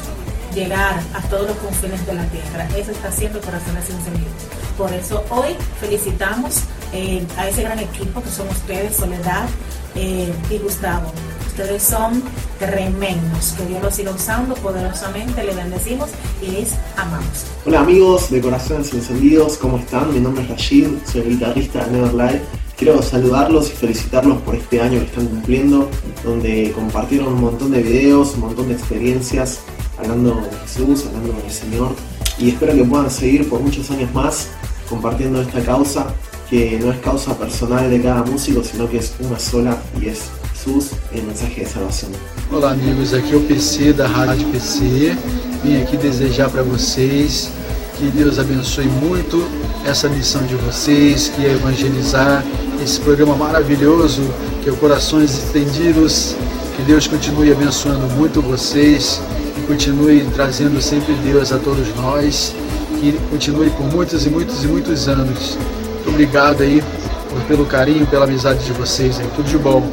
[0.53, 2.67] llegar a todos los confines de la tierra.
[2.77, 4.33] Eso está haciendo Corazones Encendidos.
[4.77, 6.61] Por eso hoy felicitamos
[6.93, 9.47] eh, a ese gran equipo que son ustedes, Soledad
[9.95, 11.11] eh, y Gustavo.
[11.47, 12.21] Ustedes son
[12.59, 13.53] tremendos.
[13.53, 15.41] Que Dios los siga usando poderosamente.
[15.43, 16.09] Les bendecimos
[16.41, 17.45] y les amamos.
[17.65, 20.13] Hola amigos de Corazones Encendidos, ¿cómo están?
[20.13, 22.64] Mi nombre es Rashid, soy el guitarrista de Never Live.
[22.77, 25.89] Quiero saludarlos y felicitarlos por este año que están cumpliendo,
[26.25, 29.59] donde compartieron un montón de videos, un montón de experiencias,
[29.97, 31.95] hablando de Jesús, hablando del Señor.
[32.37, 34.49] Y espero que puedan seguir por muchos años más
[34.89, 36.07] compartiendo esta causa,
[36.49, 40.23] que no es causa personal de cada músico, sino que es una sola y es
[40.51, 42.11] Jesús, el mensaje de salvación.
[42.51, 45.15] Olá amigos, aqui é o PC da Rádio PC.
[45.63, 47.49] Vim aqui desejar para vocês
[47.97, 49.47] que Deus abençoe muito
[49.85, 52.43] essa missão de vocês, que é evangelizar
[52.83, 54.21] esse programa maravilhoso
[54.61, 56.35] que é o Corações Estendidos.
[56.75, 59.21] Que Deus continue abençoando muito vocês
[59.57, 62.53] e continue trazendo sempre Deus a todos nós.
[62.99, 65.55] Que continue por muitos e muitos e muitos anos.
[65.55, 66.83] Muito obrigado aí
[67.29, 69.27] por- pelo carinho, pela amizade de vocês aí.
[69.35, 69.89] Tudo de bom.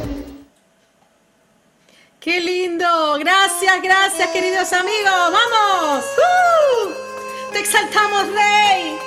[2.19, 2.85] ¡Qué lindo!
[3.19, 5.11] Gracias, gracias, queridos amigos.
[5.31, 6.05] ¡Vamos!
[6.17, 7.02] ¡Uh!
[7.53, 8.97] Te exaltamos, Rey.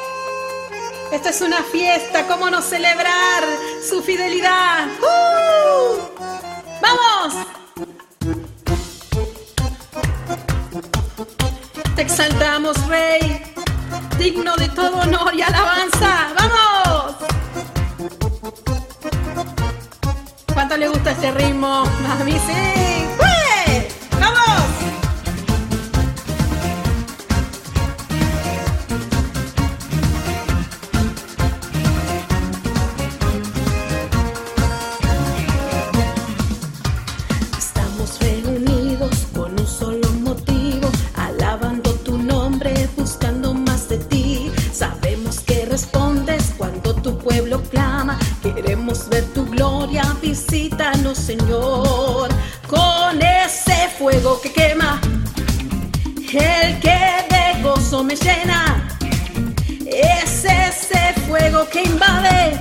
[1.10, 2.28] Esto es una fiesta.
[2.28, 3.42] ¿Cómo no celebrar
[3.88, 4.86] su fidelidad?
[5.00, 5.98] ¡Uh!
[6.80, 7.34] ¡Vamos!
[11.96, 13.42] Te exaltamos, Rey.
[14.16, 16.28] Digno de todo honor y alabanza.
[16.38, 17.16] ¡Vamos!
[20.54, 21.82] ¿Cuánto le gusta este ritmo?
[21.82, 23.05] A mí sí.
[58.20, 58.88] llena.
[59.86, 62.60] Es ese fuego que invade.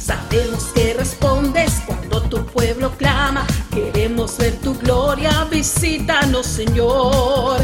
[0.00, 3.46] Sabemos que respondes cuando tu pueblo clama.
[3.70, 7.58] Queremos ver tu gloria, visítanos, Señor,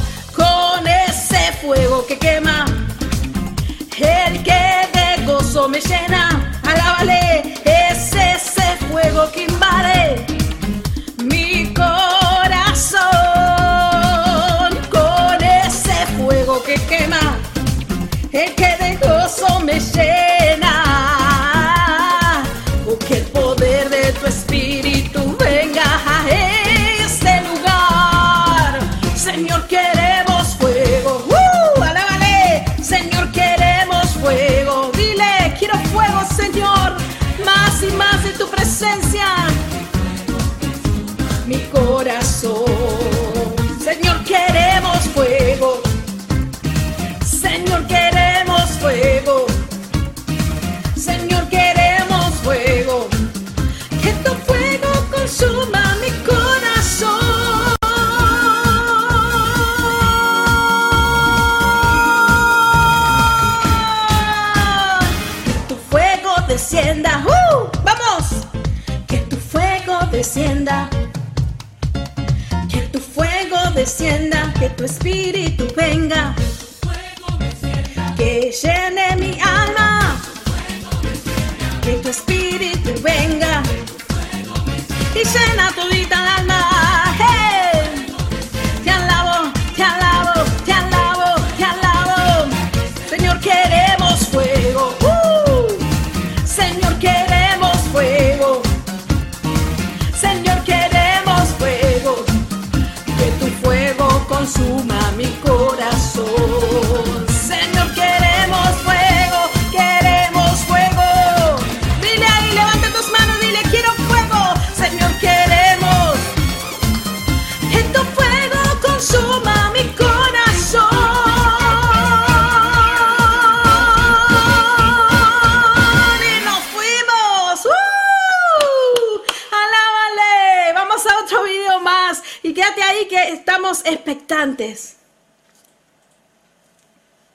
[104.51, 105.00] fuego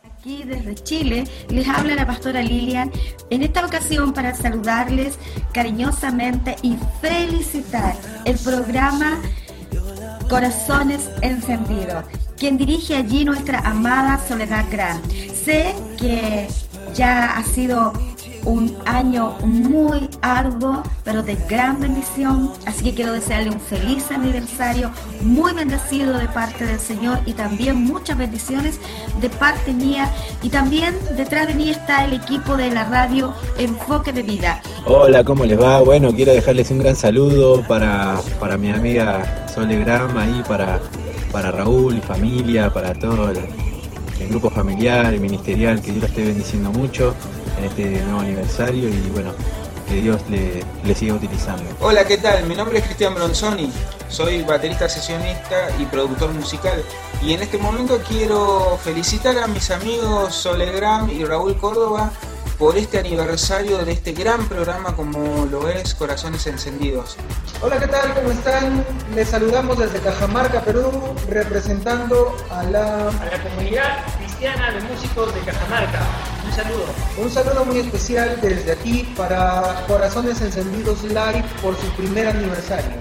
[0.03, 2.91] Aquí desde Chile les habla la pastora Lilian
[3.29, 5.19] en esta ocasión para saludarles
[5.53, 7.95] cariñosamente y felicitar
[8.25, 9.21] el programa
[10.27, 12.05] Corazones Encendidos,
[12.39, 14.99] quien dirige allí nuestra amada Soledad Gran.
[15.11, 16.47] Sé que
[16.95, 17.93] ya ha sido
[18.45, 22.51] un año muy arduo, pero de gran bendición.
[22.65, 24.91] Así que quiero desearle un feliz aniversario,
[25.21, 28.79] muy bendecido de parte del Señor y también muchas bendiciones
[29.19, 30.09] de parte mía.
[30.41, 34.61] Y también detrás de mí está el equipo de la radio Enfoque de Vida.
[34.85, 35.81] Hola, ¿cómo les va?
[35.81, 40.79] Bueno, quiero dejarles un gran saludo para, para mi amiga Sole Gram, ahí para,
[41.31, 43.39] para Raúl y familia, para todo el,
[44.19, 47.15] el grupo familiar y ministerial, que Dios la esté bendiciendo mucho
[47.57, 49.31] en este nuevo aniversario y bueno,
[49.87, 51.63] que Dios le, le siga utilizando.
[51.79, 52.45] Hola, ¿qué tal?
[52.45, 53.71] Mi nombre es Cristian Bronzoni,
[54.09, 56.83] soy baterista sesionista y productor musical.
[57.21, 62.11] Y en este momento quiero felicitar a mis amigos Solegram y Raúl Córdoba
[62.57, 67.17] por este aniversario de este gran programa como lo es Corazones Encendidos.
[67.61, 68.13] Hola, ¿qué tal?
[68.13, 68.85] ¿Cómo están?
[69.13, 70.89] Les saludamos desde Cajamarca, Perú,
[71.29, 73.09] representando a la...
[73.09, 75.99] a la comunidad cristiana de músicos de Cajamarca.
[76.45, 76.85] Un saludo.
[77.17, 82.91] Un saludo muy especial desde aquí para Corazones Encendidos Live por su primer aniversario.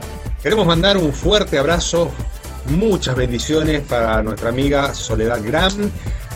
[0.43, 2.11] Queremos mandar un fuerte abrazo,
[2.67, 5.91] muchas bendiciones para nuestra amiga Soledad Gram,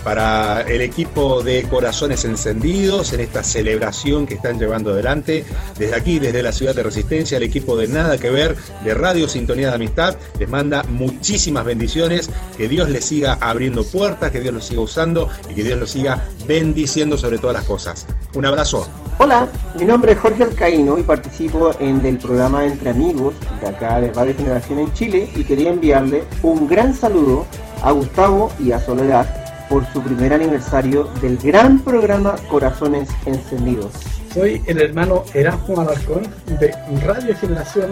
[0.05, 5.45] para el equipo de Corazones Encendidos en esta celebración que están llevando adelante.
[5.79, 9.29] Desde aquí, desde la ciudad de Resistencia, el equipo de Nada que Ver de Radio
[9.29, 12.31] Sintonía de Amistad les manda muchísimas bendiciones.
[12.57, 15.91] Que Dios les siga abriendo puertas, que Dios los siga usando y que Dios los
[15.91, 18.07] siga bendiciendo sobre todas las cosas.
[18.35, 18.89] Un abrazo.
[19.19, 24.01] Hola, mi nombre es Jorge Alcaíno y participo en el programa Entre Amigos de acá
[24.01, 27.45] de Radio Generación en Chile y quería enviarle un gran saludo
[27.83, 33.93] a Gustavo y a Soledad por su primer aniversario del gran programa Corazones Encendidos.
[34.33, 36.23] Soy el hermano Erasmo Alarcón
[36.61, 37.91] de Radio Generación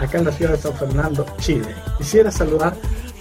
[0.00, 1.74] acá en la ciudad de San Fernando, Chile.
[1.98, 2.74] Quisiera saludar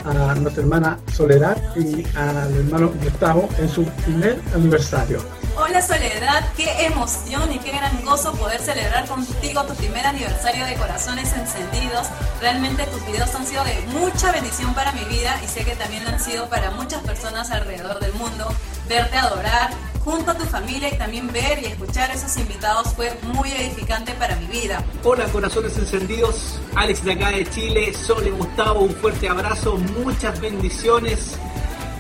[0.06, 5.20] a nuestra hermana Soledad y al hermano Gustavo en su primer aniversario.
[5.62, 10.76] Hola Soledad, qué emoción y qué gran gozo poder celebrar contigo tu primer aniversario de
[10.76, 12.08] Corazones Encendidos.
[12.40, 16.08] Realmente tus videos han sido de mucha bendición para mi vida y sé que también
[16.08, 18.48] han sido para muchas personas alrededor del mundo.
[18.88, 19.72] Verte adorar
[20.06, 24.14] junto a tu familia y también ver y escuchar a esos invitados fue muy edificante
[24.14, 24.82] para mi vida.
[25.04, 31.38] Hola corazones encendidos, Alex de acá de Chile, Sole Gustavo, un fuerte abrazo, muchas bendiciones.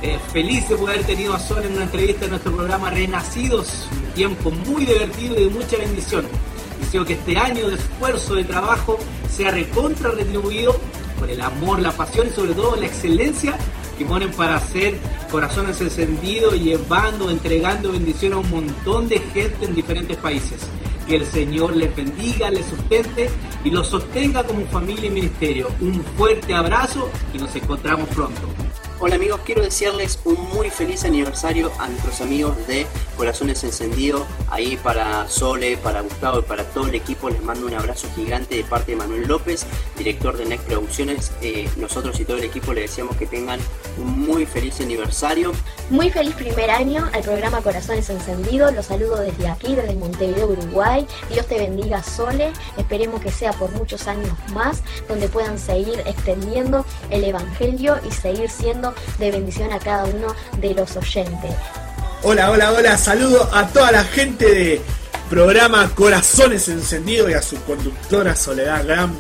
[0.02, 3.89] Eh, feliz de poder haber tenido a Sol en una entrevista en nuestro programa Renacidos,
[3.91, 6.26] un tiempo muy divertido y de mucha bendición.
[6.80, 8.97] Deseo que este año de esfuerzo, de trabajo,
[9.30, 10.80] sea recontra retribuido
[11.20, 13.58] por el amor, la pasión y sobre todo la excelencia
[13.97, 14.97] que ponen para hacer
[15.30, 20.62] corazones encendidos, llevando, entregando bendición a un montón de gente en diferentes países.
[21.06, 23.30] Que el Señor les bendiga, les sustente
[23.66, 25.68] y los sostenga como familia y ministerio.
[25.82, 28.68] Un fuerte abrazo y nos encontramos pronto.
[29.02, 32.86] Hola amigos, quiero desearles un muy feliz aniversario a nuestros amigos de
[33.16, 37.74] Corazones Encendidos, ahí para Sole, para Gustavo y para todo el equipo les mando un
[37.76, 39.66] abrazo gigante de parte de Manuel López,
[39.97, 41.32] director de Next Producciones.
[41.41, 43.62] Eh, nosotros y todo el equipo les deseamos que tengan
[43.97, 45.54] un muy feliz aniversario.
[45.89, 51.08] Muy feliz primer año al programa Corazones Encendidos, los saludo desde aquí, desde Montevideo, Uruguay.
[51.32, 56.86] Dios te bendiga Sole, esperemos que sea por muchos años más, donde puedan seguir extendiendo
[57.10, 61.51] el Evangelio y seguir siendo de bendición a cada uno de los oyentes.
[62.23, 64.81] Hola, hola, hola, saludo a toda la gente de
[65.29, 69.15] programa Corazones Encendidos y a su conductora Soledad Gram.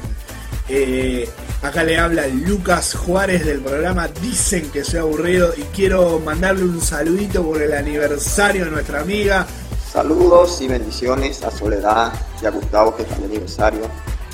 [0.67, 1.29] Eh,
[1.61, 6.81] acá le habla Lucas Juárez del programa Dicen que soy aburrido y quiero mandarle un
[6.81, 9.47] saludito por el aniversario de nuestra amiga.
[9.91, 13.81] Saludos y bendiciones a Soledad y a Gustavo que están de aniversario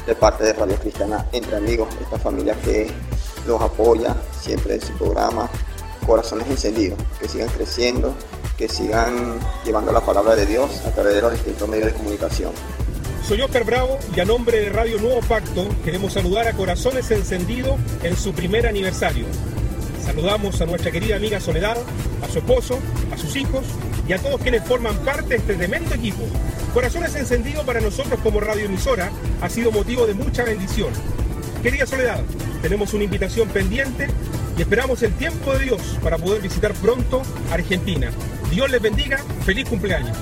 [0.05, 2.91] de parte de Radio Cristiana Entre Amigos, esta familia que
[3.45, 5.49] los apoya siempre en su programa
[6.05, 8.15] Corazones Encendidos, que sigan creciendo,
[8.57, 12.51] que sigan llevando la palabra de Dios a través de los distintos medios de comunicación.
[13.27, 17.79] Soy Oscar Bravo y a nombre de Radio Nuevo Pacto queremos saludar a Corazones Encendidos
[18.03, 19.25] en su primer aniversario.
[20.03, 21.77] Saludamos a nuestra querida amiga Soledad,
[22.21, 22.77] a su esposo,
[23.11, 23.65] a sus hijos
[24.07, 26.21] y a todos quienes forman parte de este tremendo equipo.
[26.75, 29.09] Corazones Encendidos para nosotros como radioemisora
[29.41, 30.93] ha sido motivo de mucha bendición.
[31.63, 32.21] Querida Soledad,
[32.65, 34.07] tenemos una invitación pendiente
[34.57, 38.09] y esperamos el tiempo de Dios para poder visitar pronto Argentina.
[38.49, 40.17] Dios les bendiga, feliz cumpleaños.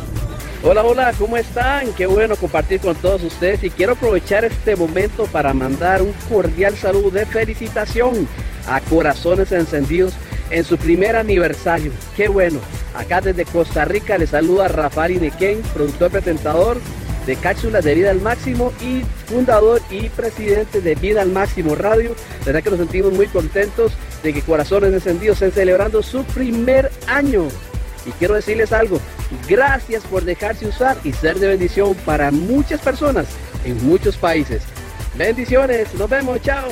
[0.61, 1.93] Hola, hola, ¿cómo están?
[1.93, 6.75] Qué bueno compartir con todos ustedes y quiero aprovechar este momento para mandar un cordial
[6.75, 8.27] saludo de felicitación
[8.67, 10.13] a Corazones Encendidos
[10.49, 11.93] en su primer aniversario.
[12.17, 12.59] Qué bueno.
[12.93, 16.81] Acá desde Costa Rica les saluda Rafael Inequén, productor presentador
[17.25, 22.15] de Cápsulas de Vida al Máximo y fundador y presidente de Vida al Máximo Radio.
[22.41, 26.91] La verdad que nos sentimos muy contentos de que Corazones Encendidos estén celebrando su primer
[27.07, 27.47] año.
[28.05, 28.99] Y quiero decirles algo,
[29.47, 33.27] gracias por dejarse usar y ser de bendición para muchas personas
[33.63, 34.63] en muchos países.
[35.15, 36.67] Bendiciones, nos vemos, chao.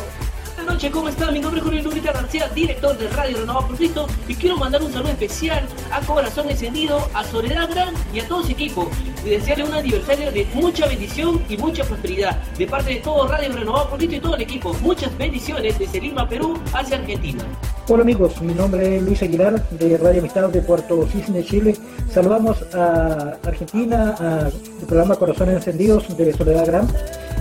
[0.61, 1.33] Buenas noches, ¿cómo están?
[1.33, 4.83] Mi nombre es Julio Lúrica García, director de Radio Renovado por Cristo, y quiero mandar
[4.83, 8.87] un saludo especial a Corazón Encendido, a Soledad Gran y a todo su equipo,
[9.25, 13.51] y desearle un aniversario de mucha bendición y mucha prosperidad, de parte de todo Radio
[13.53, 14.71] Renovado por Cristo y todo el equipo.
[14.81, 17.43] Muchas bendiciones desde Lima, Perú, hacia Argentina.
[17.87, 21.75] Hola amigos, mi nombre es Luis Aguilar de Radio Amistad de Puerto Cisne, Chile.
[22.13, 24.53] Saludamos a Argentina, al
[24.85, 26.87] programa Corazones Encendidos de Soledad Gran,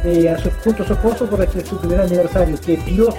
[0.04, 2.60] eh, a su, junto a su esposo por este, su primer aniversario.
[2.60, 3.14] Que Dios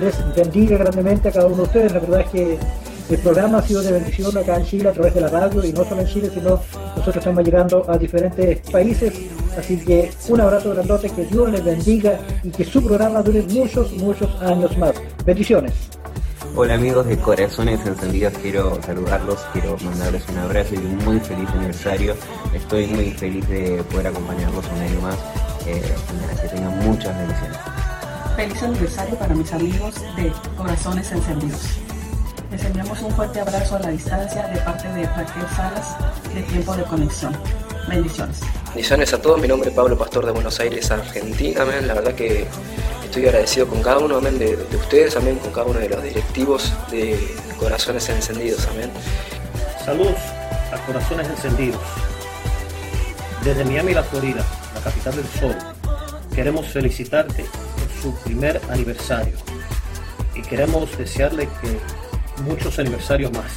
[0.00, 1.92] les bendiga grandemente a cada uno de ustedes.
[1.92, 2.58] La verdad es que
[3.08, 5.72] el programa ha sido de bendición acá en Chile a través de la radio y
[5.72, 6.60] no solo en Chile, sino
[6.96, 9.12] nosotros estamos llegando a diferentes países.
[9.56, 13.92] Así que un abrazo grandote, que Dios les bendiga y que su programa dure muchos,
[13.92, 14.94] muchos años más.
[15.24, 15.72] Bendiciones.
[16.54, 21.48] Hola amigos de Corazones Encendidos, quiero saludarlos, quiero mandarles un abrazo y un muy feliz
[21.50, 22.14] aniversario.
[22.54, 25.45] Estoy muy feliz de poder acompañarlos un año más.
[25.66, 25.82] Eh,
[26.40, 27.58] que tengan muchas bendiciones.
[28.36, 31.60] Feliz aniversario para mis amigos de Corazones Encendidos.
[32.52, 35.96] Les enviamos un fuerte abrazo a la distancia de parte de Raquel Salas
[36.32, 37.36] de Tiempo de Conexión.
[37.88, 38.38] Bendiciones.
[38.68, 41.64] Bendiciones a todos, mi nombre es Pablo Pastor de Buenos Aires, Argentina.
[41.64, 42.46] La verdad que
[43.04, 46.00] estoy agradecido con cada uno amén, de, de ustedes, amén, con cada uno de los
[46.00, 47.18] directivos de
[47.58, 48.68] Corazones Encendidos.
[48.68, 48.90] Amén.
[49.84, 50.18] Saludos
[50.72, 51.80] a Corazones Encendidos.
[53.42, 54.44] Desde Miami, la Florida,
[54.86, 55.56] capital del sol,
[56.32, 59.34] queremos felicitarte por su primer aniversario
[60.32, 63.52] y queremos desearle que muchos aniversarios más.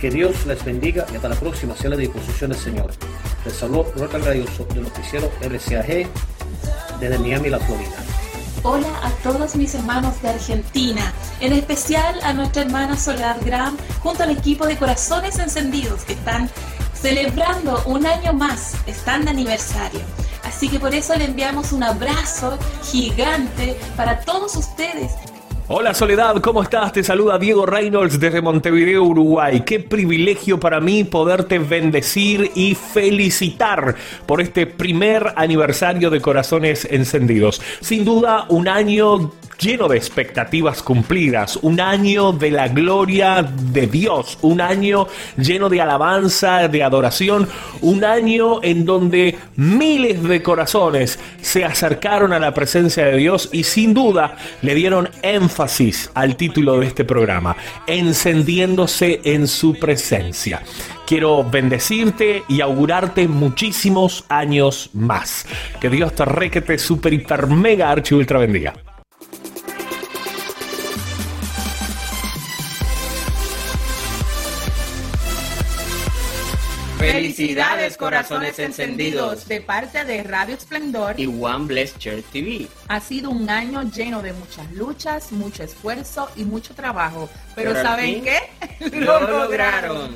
[0.00, 2.90] Que Dios les bendiga y hasta la próxima sea la disposición del Señor.
[3.44, 6.08] Les saludo Roca Gradioso del noticiero RCAG
[6.98, 7.96] desde Miami, la Florida.
[8.64, 14.24] Hola a todos mis hermanos de Argentina, en especial a nuestra hermana Soledad Gram, junto
[14.24, 16.50] al equipo de Corazones Encendidos que están
[17.00, 20.00] celebrando un año más, están de aniversario.
[20.56, 25.12] Así que por eso le enviamos un abrazo gigante para todos ustedes.
[25.68, 26.94] Hola Soledad, ¿cómo estás?
[26.94, 29.64] Te saluda Diego Reynolds desde Montevideo, Uruguay.
[29.66, 37.60] Qué privilegio para mí poderte bendecir y felicitar por este primer aniversario de Corazones Encendidos.
[37.82, 44.38] Sin duda, un año lleno de expectativas cumplidas, un año de la gloria de Dios,
[44.42, 47.48] un año lleno de alabanza, de adoración,
[47.80, 53.64] un año en donde miles de corazones se acercaron a la presencia de Dios y
[53.64, 60.62] sin duda le dieron énfasis al título de este programa, encendiéndose en su presencia.
[61.06, 65.46] Quiero bendecirte y augurarte muchísimos años más.
[65.80, 68.74] Que Dios te requete super hiper mega archi ultra bendiga.
[77.12, 82.66] Felicidades, corazones encendidos, de parte de Radio Esplendor y One Bless Church TV.
[82.88, 87.28] Ha sido un año lleno de muchas luchas, mucho esfuerzo y mucho trabajo.
[87.54, 88.40] Pero, ¿saben qué?
[88.92, 90.14] Lo lograron.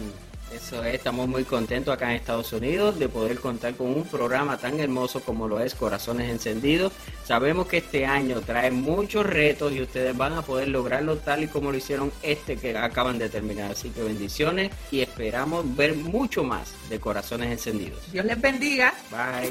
[0.52, 4.56] Eso es, estamos muy contentos acá en Estados Unidos de poder contar con un programa
[4.56, 6.92] tan hermoso como lo es Corazones Encendidos.
[7.24, 11.46] Sabemos que este año trae muchos retos y ustedes van a poder lograrlo tal y
[11.46, 13.70] como lo hicieron este que acaban de terminar.
[13.70, 18.10] Así que bendiciones y esperamos ver mucho más de Corazones Encendidos.
[18.10, 18.92] Dios les bendiga.
[19.10, 19.50] Bye.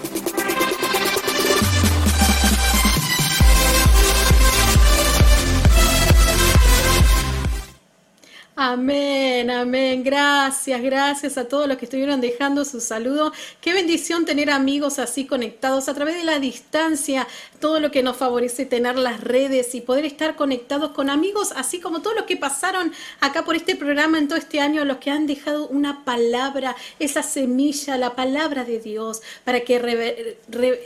[8.62, 10.04] Amén, amén.
[10.04, 13.32] Gracias, gracias a todos los que estuvieron dejando su saludo.
[13.62, 17.26] Qué bendición tener amigos así conectados a través de la distancia,
[17.62, 21.80] todo lo que nos favorece tener las redes y poder estar conectados con amigos, así
[21.80, 22.92] como todos los que pasaron
[23.22, 27.24] acá por este programa en todo este año, los que han dejado una palabra, esa
[27.24, 30.38] semilla, la palabra de Dios, para que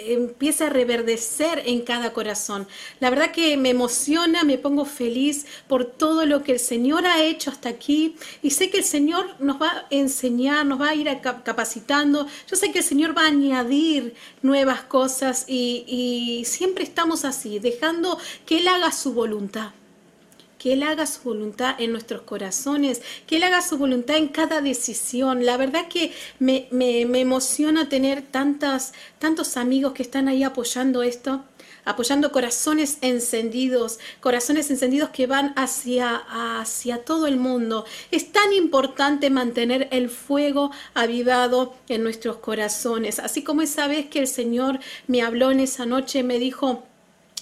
[0.10, 2.68] empiece a reverdecer en cada corazón.
[3.00, 7.24] La verdad que me emociona, me pongo feliz por todo lo que el Señor ha
[7.24, 10.95] hecho hasta aquí y sé que el Señor nos va a enseñar, nos va a
[10.95, 11.07] ir
[11.43, 12.28] capacitando.
[12.49, 17.59] Yo sé que el Señor va a añadir nuevas cosas y, y siempre estamos así,
[17.59, 19.72] dejando que Él haga su voluntad
[20.57, 24.61] que Él haga su voluntad en nuestros corazones, que Él haga su voluntad en cada
[24.61, 25.45] decisión.
[25.45, 31.03] La verdad que me, me- me emociona tener tantas, tantos amigos que están ahí apoyando
[31.03, 31.43] esto,
[31.86, 36.16] apoyando corazones encendidos, corazones encendidos que van hacia,
[36.60, 37.86] hacia todo el mundo.
[38.12, 44.20] Es tan importante mantener el fuego avivado en nuestros corazones, así como esa vez que
[44.20, 46.84] el Señor me habló en esa noche, me dijo,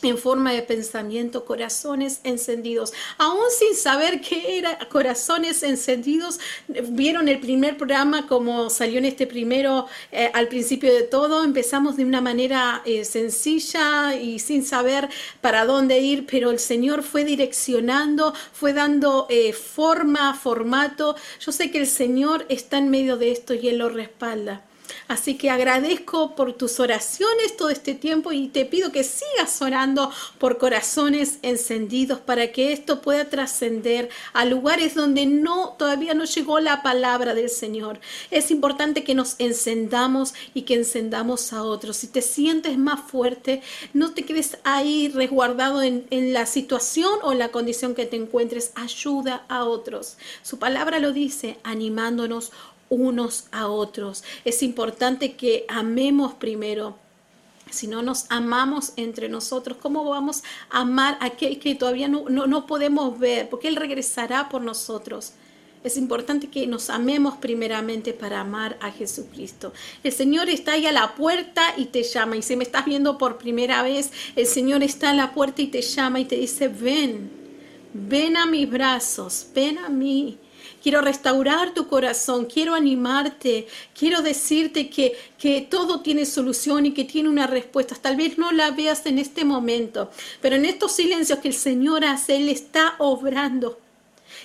[0.10, 2.94] en forma de pensamiento, corazones encendidos.
[3.18, 9.28] Aún sin saber qué era corazones encendidos, vieron el primer programa como salió en este
[9.28, 11.44] primero eh, al principio de todo.
[11.44, 15.10] Empezamos de una manera eh, sencilla y sin saber
[15.42, 21.16] para dónde ir, pero el Señor fue direccionando, fue dando eh, forma, formato.
[21.40, 24.64] Yo sé que el Señor está en medio de esto y Él lo respalda.
[25.12, 30.10] Así que agradezco por tus oraciones todo este tiempo y te pido que sigas orando
[30.38, 36.62] por corazones encendidos para que esto pueda trascender a lugares donde no todavía no llegó
[36.62, 38.00] la palabra del Señor.
[38.30, 41.98] Es importante que nos encendamos y que encendamos a otros.
[41.98, 43.62] Si te sientes más fuerte,
[43.94, 48.72] no te quedes ahí resguardado en, la situación o la condición que te encuentres.
[48.76, 50.16] Ayuda a otros.
[50.42, 52.54] Su palabra lo dice, animándonos
[52.92, 54.24] unos a otros.
[54.46, 56.98] Es importante que amemos primero.
[57.72, 62.26] Si no nos amamos entre nosotros, ¿cómo vamos a amar a aquel que todavía no,
[62.30, 63.50] no, no podemos ver?
[63.50, 65.34] Porque Él regresará por nosotros.
[65.84, 69.74] Es importante que nos amemos primeramente para amar a Jesucristo.
[70.04, 72.38] El Señor está ahí a la puerta y te llama.
[72.38, 75.68] Y si me estás viendo por primera vez, el Señor está a la puerta y
[75.68, 77.32] te llama y te dice, ven,
[77.94, 80.38] ven a mis brazos, ven a mí.
[80.82, 83.68] Quiero restaurar tu corazón, quiero animarte,
[83.98, 87.96] quiero decirte que, que todo tiene solución y que tiene una respuesta.
[87.96, 90.10] Tal vez no la veas en este momento,
[90.42, 93.80] pero en estos silencios que el Señor hace, Él está obrando.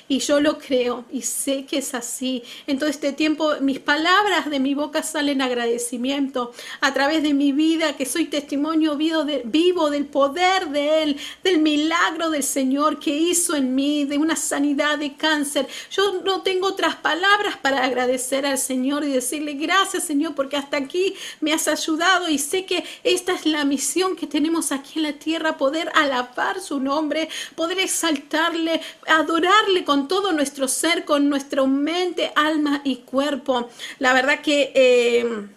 [0.09, 2.43] Y yo lo creo y sé que es así.
[2.67, 7.53] En todo este tiempo mis palabras de mi boca salen agradecimiento a través de mi
[7.53, 13.11] vida, que soy testimonio vivo, vivo del poder de Él, del milagro del Señor que
[13.11, 15.67] hizo en mí, de una sanidad de cáncer.
[15.91, 20.77] Yo no tengo otras palabras para agradecer al Señor y decirle gracias Señor porque hasta
[20.77, 25.03] aquí me has ayudado y sé que esta es la misión que tenemos aquí en
[25.05, 31.65] la tierra, poder alabar su nombre, poder exaltarle, adorarle con todo nuestro ser, con nuestra
[31.65, 33.69] mente, alma y cuerpo.
[33.99, 35.49] La verdad que eh,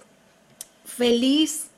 [0.86, 1.70] feliz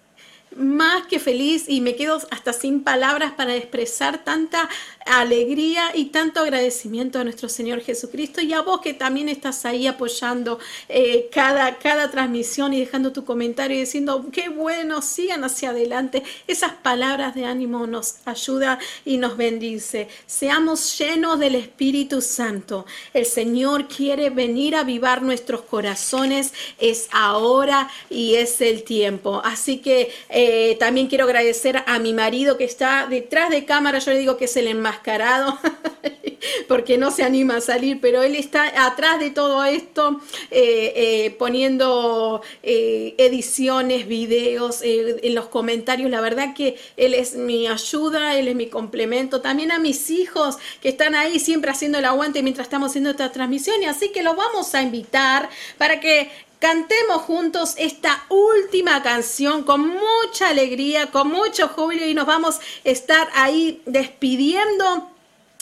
[0.55, 4.69] más que feliz y me quedo hasta sin palabras para expresar tanta,
[5.05, 9.87] alegría y tanto agradecimiento a nuestro Señor Jesucristo y a vos que también estás ahí
[9.87, 15.71] apoyando eh, cada, cada transmisión y dejando tu comentario y diciendo, qué bueno, sigan hacia
[15.71, 16.23] adelante.
[16.47, 20.07] Esas palabras de ánimo nos ayuda y nos bendice.
[20.25, 22.85] Seamos llenos del Espíritu Santo.
[23.13, 26.53] El Señor quiere venir a avivar nuestros corazones.
[26.79, 29.41] Es ahora y es el tiempo.
[29.43, 33.99] Así que eh, también quiero agradecer a mi marido que está detrás de cámara.
[33.99, 34.90] Yo le digo que es el enmascarado.
[36.67, 40.19] porque no se anima a salir, pero él está atrás de todo esto,
[40.49, 46.09] eh, eh, poniendo ediciones, videos, en los comentarios.
[46.09, 49.41] La verdad que él es mi ayuda, él es mi complemento.
[49.41, 53.31] También a mis hijos que están ahí siempre haciendo el aguante mientras estamos haciendo esta
[53.31, 53.81] transmisión.
[53.81, 56.29] Y así que los vamos a invitar para que
[56.61, 62.61] cantemos juntos esta última canción con mucha alegría, con mucho júbilo y nos vamos a
[62.83, 65.09] estar ahí despidiendo.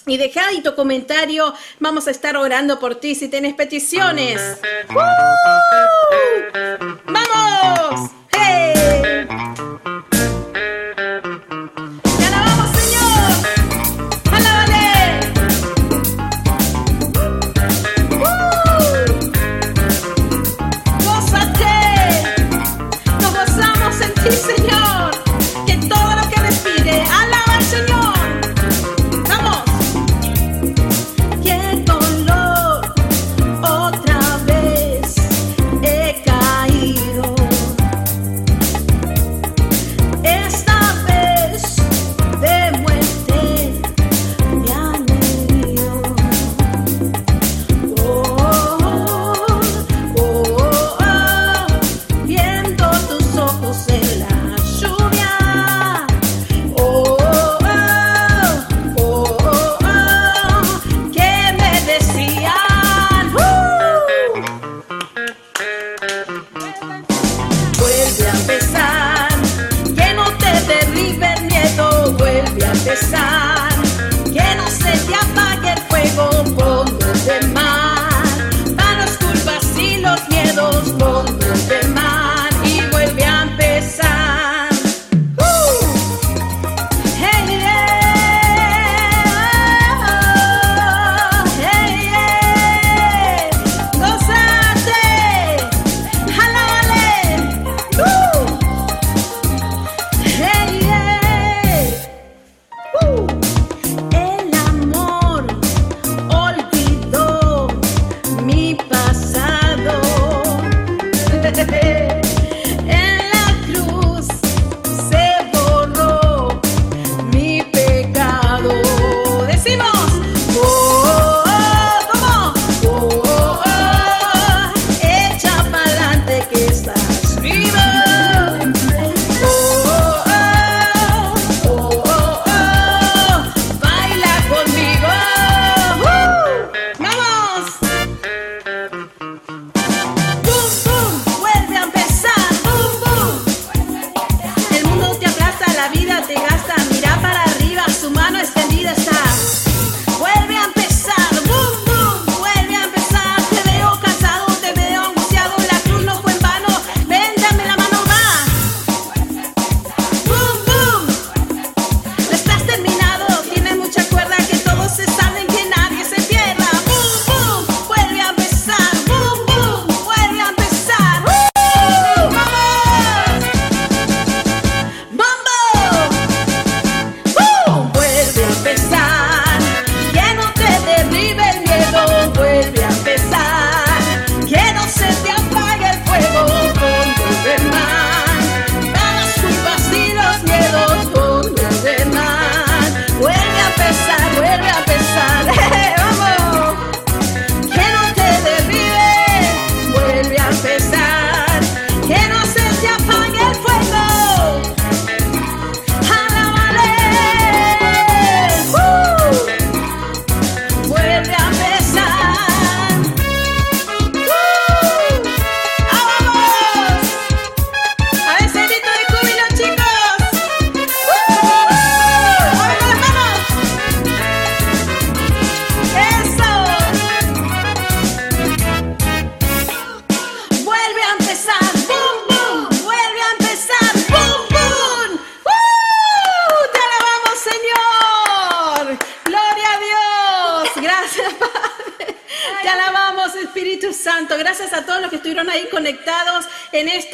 [0.05, 4.59] Y deja ahí tu comentario, vamos a estar orando por ti si tienes peticiones.
[7.05, 8.11] ¡Vamos!
[8.31, 8.73] ¡Hey!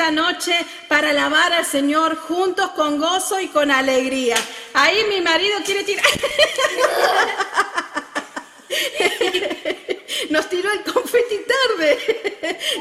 [0.06, 0.54] Esta noche
[0.88, 4.36] para alabar al Señor juntos con gozo y con alegría.
[4.74, 6.06] Ahí mi marido quiere tirar.
[10.30, 11.98] Nos tiró el confeti tarde.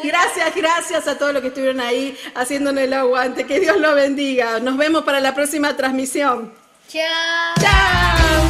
[0.03, 3.47] Gracias, gracias a todos los que estuvieron ahí haciéndonos el aguante.
[3.47, 4.61] Que Dios lo bendiga.
[4.61, 6.53] Nos vemos para la próxima transmisión.
[6.89, 7.55] Chao.
[7.61, 8.45] Chao.